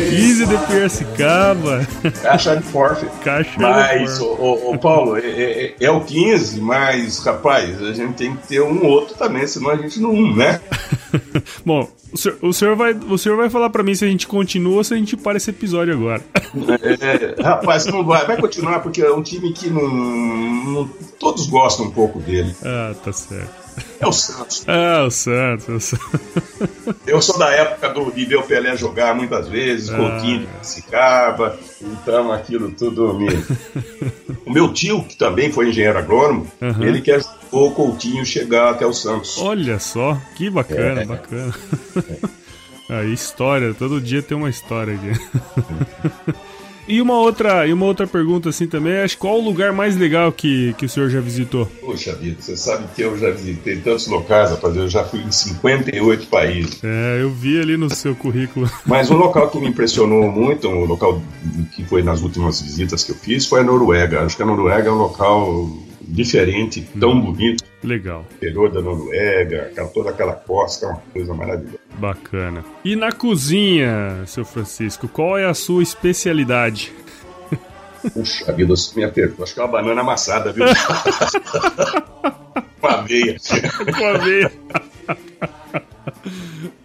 15 0.09 0.45
de 0.45 0.57
Piracicaba. 0.67 1.87
Caixa 2.21 2.55
de 2.55 2.63
forfe. 2.63 3.05
Caixa 3.23 3.51
mas, 3.57 4.19
de 4.19 4.25
Mas, 4.25 4.79
Paulo, 4.81 5.17
é, 5.17 5.21
é, 5.21 5.75
é, 5.79 5.91
o 5.91 6.01
15, 6.01 6.59
mas, 6.61 7.19
rapaz, 7.19 7.81
a 7.81 7.93
gente 7.93 8.13
tem 8.13 8.35
que 8.35 8.47
ter 8.47 8.61
um 8.61 8.85
outro 8.85 9.15
também, 9.15 9.45
senão 9.47 9.69
a 9.71 9.75
gente 9.75 9.99
não, 9.99 10.35
né? 10.35 10.59
Bom, 11.65 11.87
o 12.11 12.17
senhor, 12.17 12.37
o 12.41 12.53
senhor, 12.53 12.75
vai, 12.75 12.93
o 12.93 13.17
senhor 13.17 13.37
vai 13.37 13.49
falar 13.49 13.69
pra 13.69 13.83
mim 13.83 13.93
se 13.93 14.03
a 14.03 14.07
gente 14.07 14.27
continua 14.27 14.77
ou 14.77 14.83
se 14.83 14.93
a 14.93 14.97
gente 14.97 15.15
para 15.15 15.37
esse 15.37 15.49
episódio 15.49 15.93
agora. 15.93 16.23
É, 17.01 17.41
rapaz, 17.41 17.85
não 17.85 18.03
vai, 18.03 18.25
vai 18.25 18.37
continuar 18.37 18.79
porque 18.79 19.01
é 19.01 19.11
um 19.11 19.21
time 19.21 19.53
que 19.53 19.69
não, 19.69 19.87
não, 19.87 20.89
Todos 21.19 21.47
gostam 21.47 21.85
um 21.85 21.91
pouco 21.91 22.19
dele. 22.19 22.53
Ah, 22.63 22.93
tá 23.03 23.13
certo. 23.13 23.68
É 23.99 24.07
o 24.07 24.11
Santos. 24.11 24.63
É 24.67 25.01
o 25.01 25.11
Santos. 25.11 25.67
É 25.67 25.71
o 25.73 25.79
Santos. 25.79 25.99
Eu 27.05 27.21
sou 27.21 27.37
da 27.37 27.51
época 27.51 27.89
do, 27.89 28.11
de 28.11 28.25
ver 28.25 28.37
o 28.37 28.43
Pelé 28.43 28.77
jogar 28.77 29.13
muitas 29.13 29.47
vezes, 29.47 29.89
ah, 29.89 29.97
Coutinho 29.97 30.39
de 30.39 30.47
Pissicaba, 30.47 31.59
então 31.81 32.31
aquilo 32.31 32.71
tudo 32.71 33.13
me... 33.13 33.27
O 34.45 34.51
meu 34.51 34.73
tio, 34.73 35.03
que 35.03 35.15
também 35.15 35.51
foi 35.51 35.69
engenheiro 35.69 35.99
agrônomo, 35.99 36.47
uhum. 36.59 36.83
ele 36.83 37.01
quer 37.01 37.21
o 37.51 37.71
Coutinho 37.71 38.25
chegar 38.25 38.71
até 38.71 38.85
o 38.85 38.93
Santos. 38.93 39.37
Olha 39.37 39.77
só, 39.79 40.17
que 40.35 40.49
bacana, 40.49 41.01
é. 41.01 41.05
bacana. 41.05 41.53
É. 42.89 43.01
A 43.01 43.03
história, 43.03 43.71
todo 43.75 44.01
dia 44.01 44.23
tem 44.23 44.35
uma 44.35 44.49
história 44.49 44.95
aqui. 44.95 45.11
E 46.89 47.03
uma 47.03 47.19
outra, 47.19 47.67
e 47.67 47.71
uma 47.71 47.85
outra 47.85 48.07
pergunta 48.07 48.49
assim 48.49 48.65
também, 48.65 48.97
acho 48.97 49.15
qual 49.15 49.37
o 49.37 49.45
lugar 49.45 49.71
mais 49.71 49.95
legal 49.95 50.31
que, 50.31 50.73
que 50.73 50.87
o 50.87 50.89
senhor 50.89 51.07
já 51.07 51.21
visitou? 51.21 51.67
Poxa 51.81 52.15
vida, 52.15 52.41
você 52.41 52.57
sabe 52.57 52.87
que 52.95 53.03
eu 53.03 53.15
já 53.15 53.29
visitei 53.29 53.75
tantos 53.75 54.07
locais, 54.07 54.49
rapaz, 54.49 54.75
eu 54.75 54.89
já 54.89 55.03
fui 55.03 55.19
em 55.19 55.31
58 55.31 56.25
países. 56.25 56.83
É, 56.83 57.21
eu 57.21 57.29
vi 57.29 57.61
ali 57.61 57.77
no 57.77 57.93
seu 57.93 58.15
currículo. 58.15 58.67
Mas 58.87 59.11
um 59.11 59.17
local 59.17 59.51
que 59.51 59.59
me 59.59 59.67
impressionou 59.67 60.31
muito, 60.31 60.67
um 60.67 60.85
local 60.85 61.21
que 61.75 61.85
foi 61.85 62.01
nas 62.01 62.23
últimas 62.23 62.59
visitas 62.59 63.03
que 63.03 63.11
eu 63.11 63.15
fiz, 63.15 63.45
foi 63.45 63.59
a 63.59 63.63
Noruega. 63.63 64.21
Acho 64.21 64.35
que 64.35 64.41
a 64.41 64.47
Noruega 64.47 64.89
é 64.89 64.91
um 64.91 64.97
local 64.97 65.69
diferente, 66.01 66.89
tão 66.99 67.11
hum, 67.11 67.21
bonito. 67.21 67.63
Legal. 67.83 68.25
O 68.31 68.35
interior 68.35 68.71
da 68.71 68.81
Noruega, 68.81 69.71
toda 69.93 70.09
aquela 70.09 70.33
costa, 70.33 70.87
é 70.87 70.89
uma 70.89 71.01
coisa 71.13 71.33
maravilhosa. 71.35 71.78
Bacana. 71.99 72.63
E 72.83 72.95
na 72.95 73.11
cozinha, 73.11 74.23
seu 74.25 74.45
Francisco, 74.45 75.09
qual 75.09 75.37
é 75.37 75.45
a 75.45 75.53
sua 75.53 75.83
especialidade? 75.83 76.93
Puxa 78.13 78.53
vida, 78.53 78.69
você 78.69 78.97
me 78.97 79.03
apertou. 79.03 79.43
Acho 79.43 79.53
que 79.53 79.59
é 79.59 79.63
uma 79.63 79.71
banana 79.71 79.99
amassada, 79.99 80.53
viu? 80.53 80.63
Com 82.79 82.87
aveia. 82.87 83.35
Com 83.97 84.07
aveia. 84.07 84.51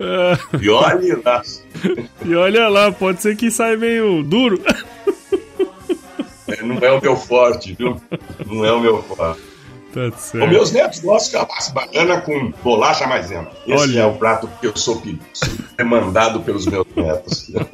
e 0.61 0.69
olha 0.69 1.21
lá. 1.25 1.43
E 2.25 2.35
olha 2.35 2.69
lá, 2.69 2.91
pode 2.91 3.23
ser 3.23 3.37
que 3.37 3.49
saia 3.53 3.77
meio 3.77 4.25
duro. 4.25 4.61
É, 6.49 6.61
não 6.63 6.79
é 6.79 6.91
o 6.91 7.01
meu 7.01 7.17
forte, 7.17 7.75
viu? 7.75 8.01
Não 8.45 8.65
é 8.65 8.73
o 8.73 8.81
meu 8.81 9.01
forte. 9.05 9.54
Tá 9.95 10.11
certo. 10.19 10.45
Os 10.45 10.51
meus 10.51 10.73
netos 10.73 10.99
gostam 10.99 11.47
de 11.47 11.73
banana 11.73 12.21
com 12.21 12.53
bolacha 12.65 13.07
maisena. 13.07 13.49
Esse 13.65 13.83
Olha. 13.83 14.01
é 14.01 14.07
o 14.07 14.15
prato 14.15 14.51
que 14.61 14.67
eu 14.67 14.77
sou 14.77 15.01
demandado 15.77 16.41
pelos 16.41 16.67
meus 16.67 16.87
netos. 16.97 17.53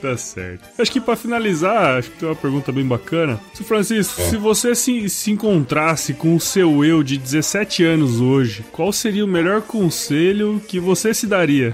Tá 0.00 0.16
certo. 0.16 0.64
Acho 0.76 0.90
que 0.90 1.00
para 1.00 1.14
finalizar, 1.14 1.96
acho 1.96 2.10
que 2.10 2.18
tem 2.18 2.28
uma 2.28 2.34
pergunta 2.34 2.72
bem 2.72 2.84
bacana. 2.84 3.38
Se 3.54 3.62
Francisco, 3.62 4.20
é. 4.20 4.24
se 4.30 4.36
você 4.36 4.74
se, 4.74 5.08
se 5.08 5.30
encontrasse 5.30 6.12
com 6.12 6.34
o 6.34 6.40
seu 6.40 6.84
eu 6.84 7.04
de 7.04 7.16
17 7.16 7.84
anos 7.84 8.20
hoje, 8.20 8.64
qual 8.72 8.92
seria 8.92 9.24
o 9.24 9.28
melhor 9.28 9.62
conselho 9.62 10.60
que 10.66 10.80
você 10.80 11.14
se 11.14 11.28
daria? 11.28 11.72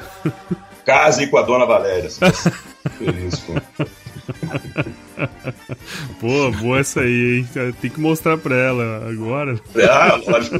Case 0.84 1.26
com 1.28 1.38
a 1.38 1.42
dona 1.42 1.64
Valéria. 1.64 2.10
Feliz 2.98 3.36
com. 3.48 3.54
Pô, 6.20 6.50
boa 6.52 6.78
essa 6.80 7.00
aí, 7.00 7.38
hein? 7.38 7.48
Tem 7.80 7.90
que 7.90 8.00
mostrar 8.00 8.36
pra 8.38 8.54
ela 8.54 9.08
agora. 9.08 9.60
Ah, 9.88 10.20
lógico. 10.26 10.58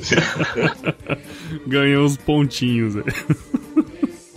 Ganhou 1.67 2.05
uns 2.05 2.17
pontinhos 2.17 2.97
aí. 2.97 3.05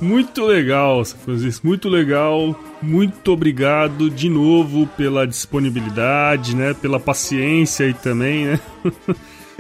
Muito 0.02 0.44
legal, 0.44 1.06
Francisco, 1.06 1.68
muito 1.68 1.88
legal. 1.88 2.60
Muito 2.82 3.32
obrigado 3.32 4.10
de 4.10 4.30
novo 4.30 4.88
pela 4.98 5.28
disponibilidade, 5.28 6.56
né? 6.56 6.74
Pela 6.74 7.00
paciência 7.00 7.86
aí 7.86 7.94
também, 7.94 8.46
né? 8.46 8.60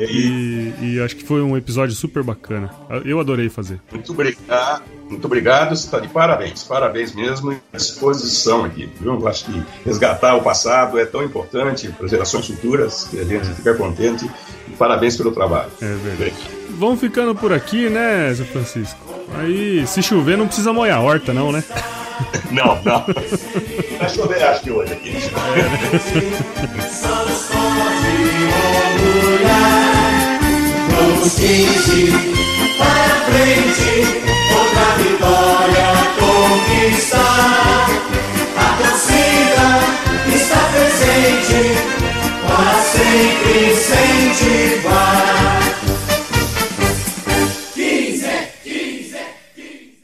E, 0.09 0.73
e, 0.81 1.01
acho 1.01 1.15
que 1.15 1.23
foi 1.23 1.41
um 1.41 1.57
episódio 1.57 1.95
super 1.95 2.23
bacana. 2.23 2.69
Eu 3.05 3.19
adorei 3.19 3.49
fazer. 3.49 3.79
Muito 3.91 4.11
obrigado, 4.11 4.83
muito 5.09 5.25
obrigado. 5.25 5.75
Você 5.75 5.85
está 5.85 5.99
de 5.99 6.07
parabéns, 6.07 6.63
parabéns 6.63 7.13
mesmo. 7.13 7.51
À 7.73 7.77
disposição 7.77 8.65
aqui, 8.65 8.89
viu? 8.99 9.27
Acho 9.27 9.45
que 9.45 9.63
resgatar 9.85 10.35
o 10.35 10.41
passado 10.41 10.99
é 10.99 11.05
tão 11.05 11.23
importante 11.23 11.89
para 11.89 12.07
gerações 12.07 12.47
futuras 12.47 13.05
que 13.09 13.19
a 13.19 13.23
gente 13.23 13.47
fica 13.53 13.73
contente. 13.73 14.29
E 14.67 14.71
parabéns 14.71 15.17
pelo 15.17 15.31
trabalho. 15.31 15.71
É 15.81 15.93
verdade. 15.95 16.35
Vamos 16.69 16.99
ficando 16.99 17.35
por 17.35 17.53
aqui, 17.53 17.89
né, 17.89 18.33
Zé 18.33 18.43
Francisco? 18.45 18.99
Aí, 19.35 19.85
se 19.87 20.01
chover, 20.01 20.37
não 20.37 20.47
precisa 20.47 20.73
molhar 20.73 20.97
a 20.97 21.01
horta, 21.01 21.33
não, 21.33 21.51
né? 21.51 21.63
Não, 22.51 22.79
não. 22.83 23.03
Vai 23.97 24.09
chover, 24.09 24.43
acho 24.43 24.61
que 24.61 24.71
hoje 24.71 24.93
aqui. 24.93 25.15
É. 29.65 29.67
Vamos 31.21 31.35
15 31.35 32.11
para 32.79 33.13
frente, 33.29 33.93
outra 34.57 34.87
vitória 34.97 35.87
conquistar. 36.17 37.85
A 38.57 38.59
torcida 38.81 39.67
está 40.35 40.61
presente, 40.71 41.61
para 42.47 42.73
sempre 42.81 43.53
incentivar. 43.71 45.59
15, 47.75 48.25
15, 48.63 49.19
15. 49.53 49.99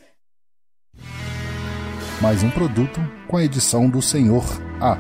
Mais 2.22 2.44
um 2.44 2.52
produto 2.52 3.02
com 3.28 3.38
a 3.38 3.44
edição 3.44 3.90
do 3.90 4.04
Senhor 4.04 4.46
A. 4.80 5.00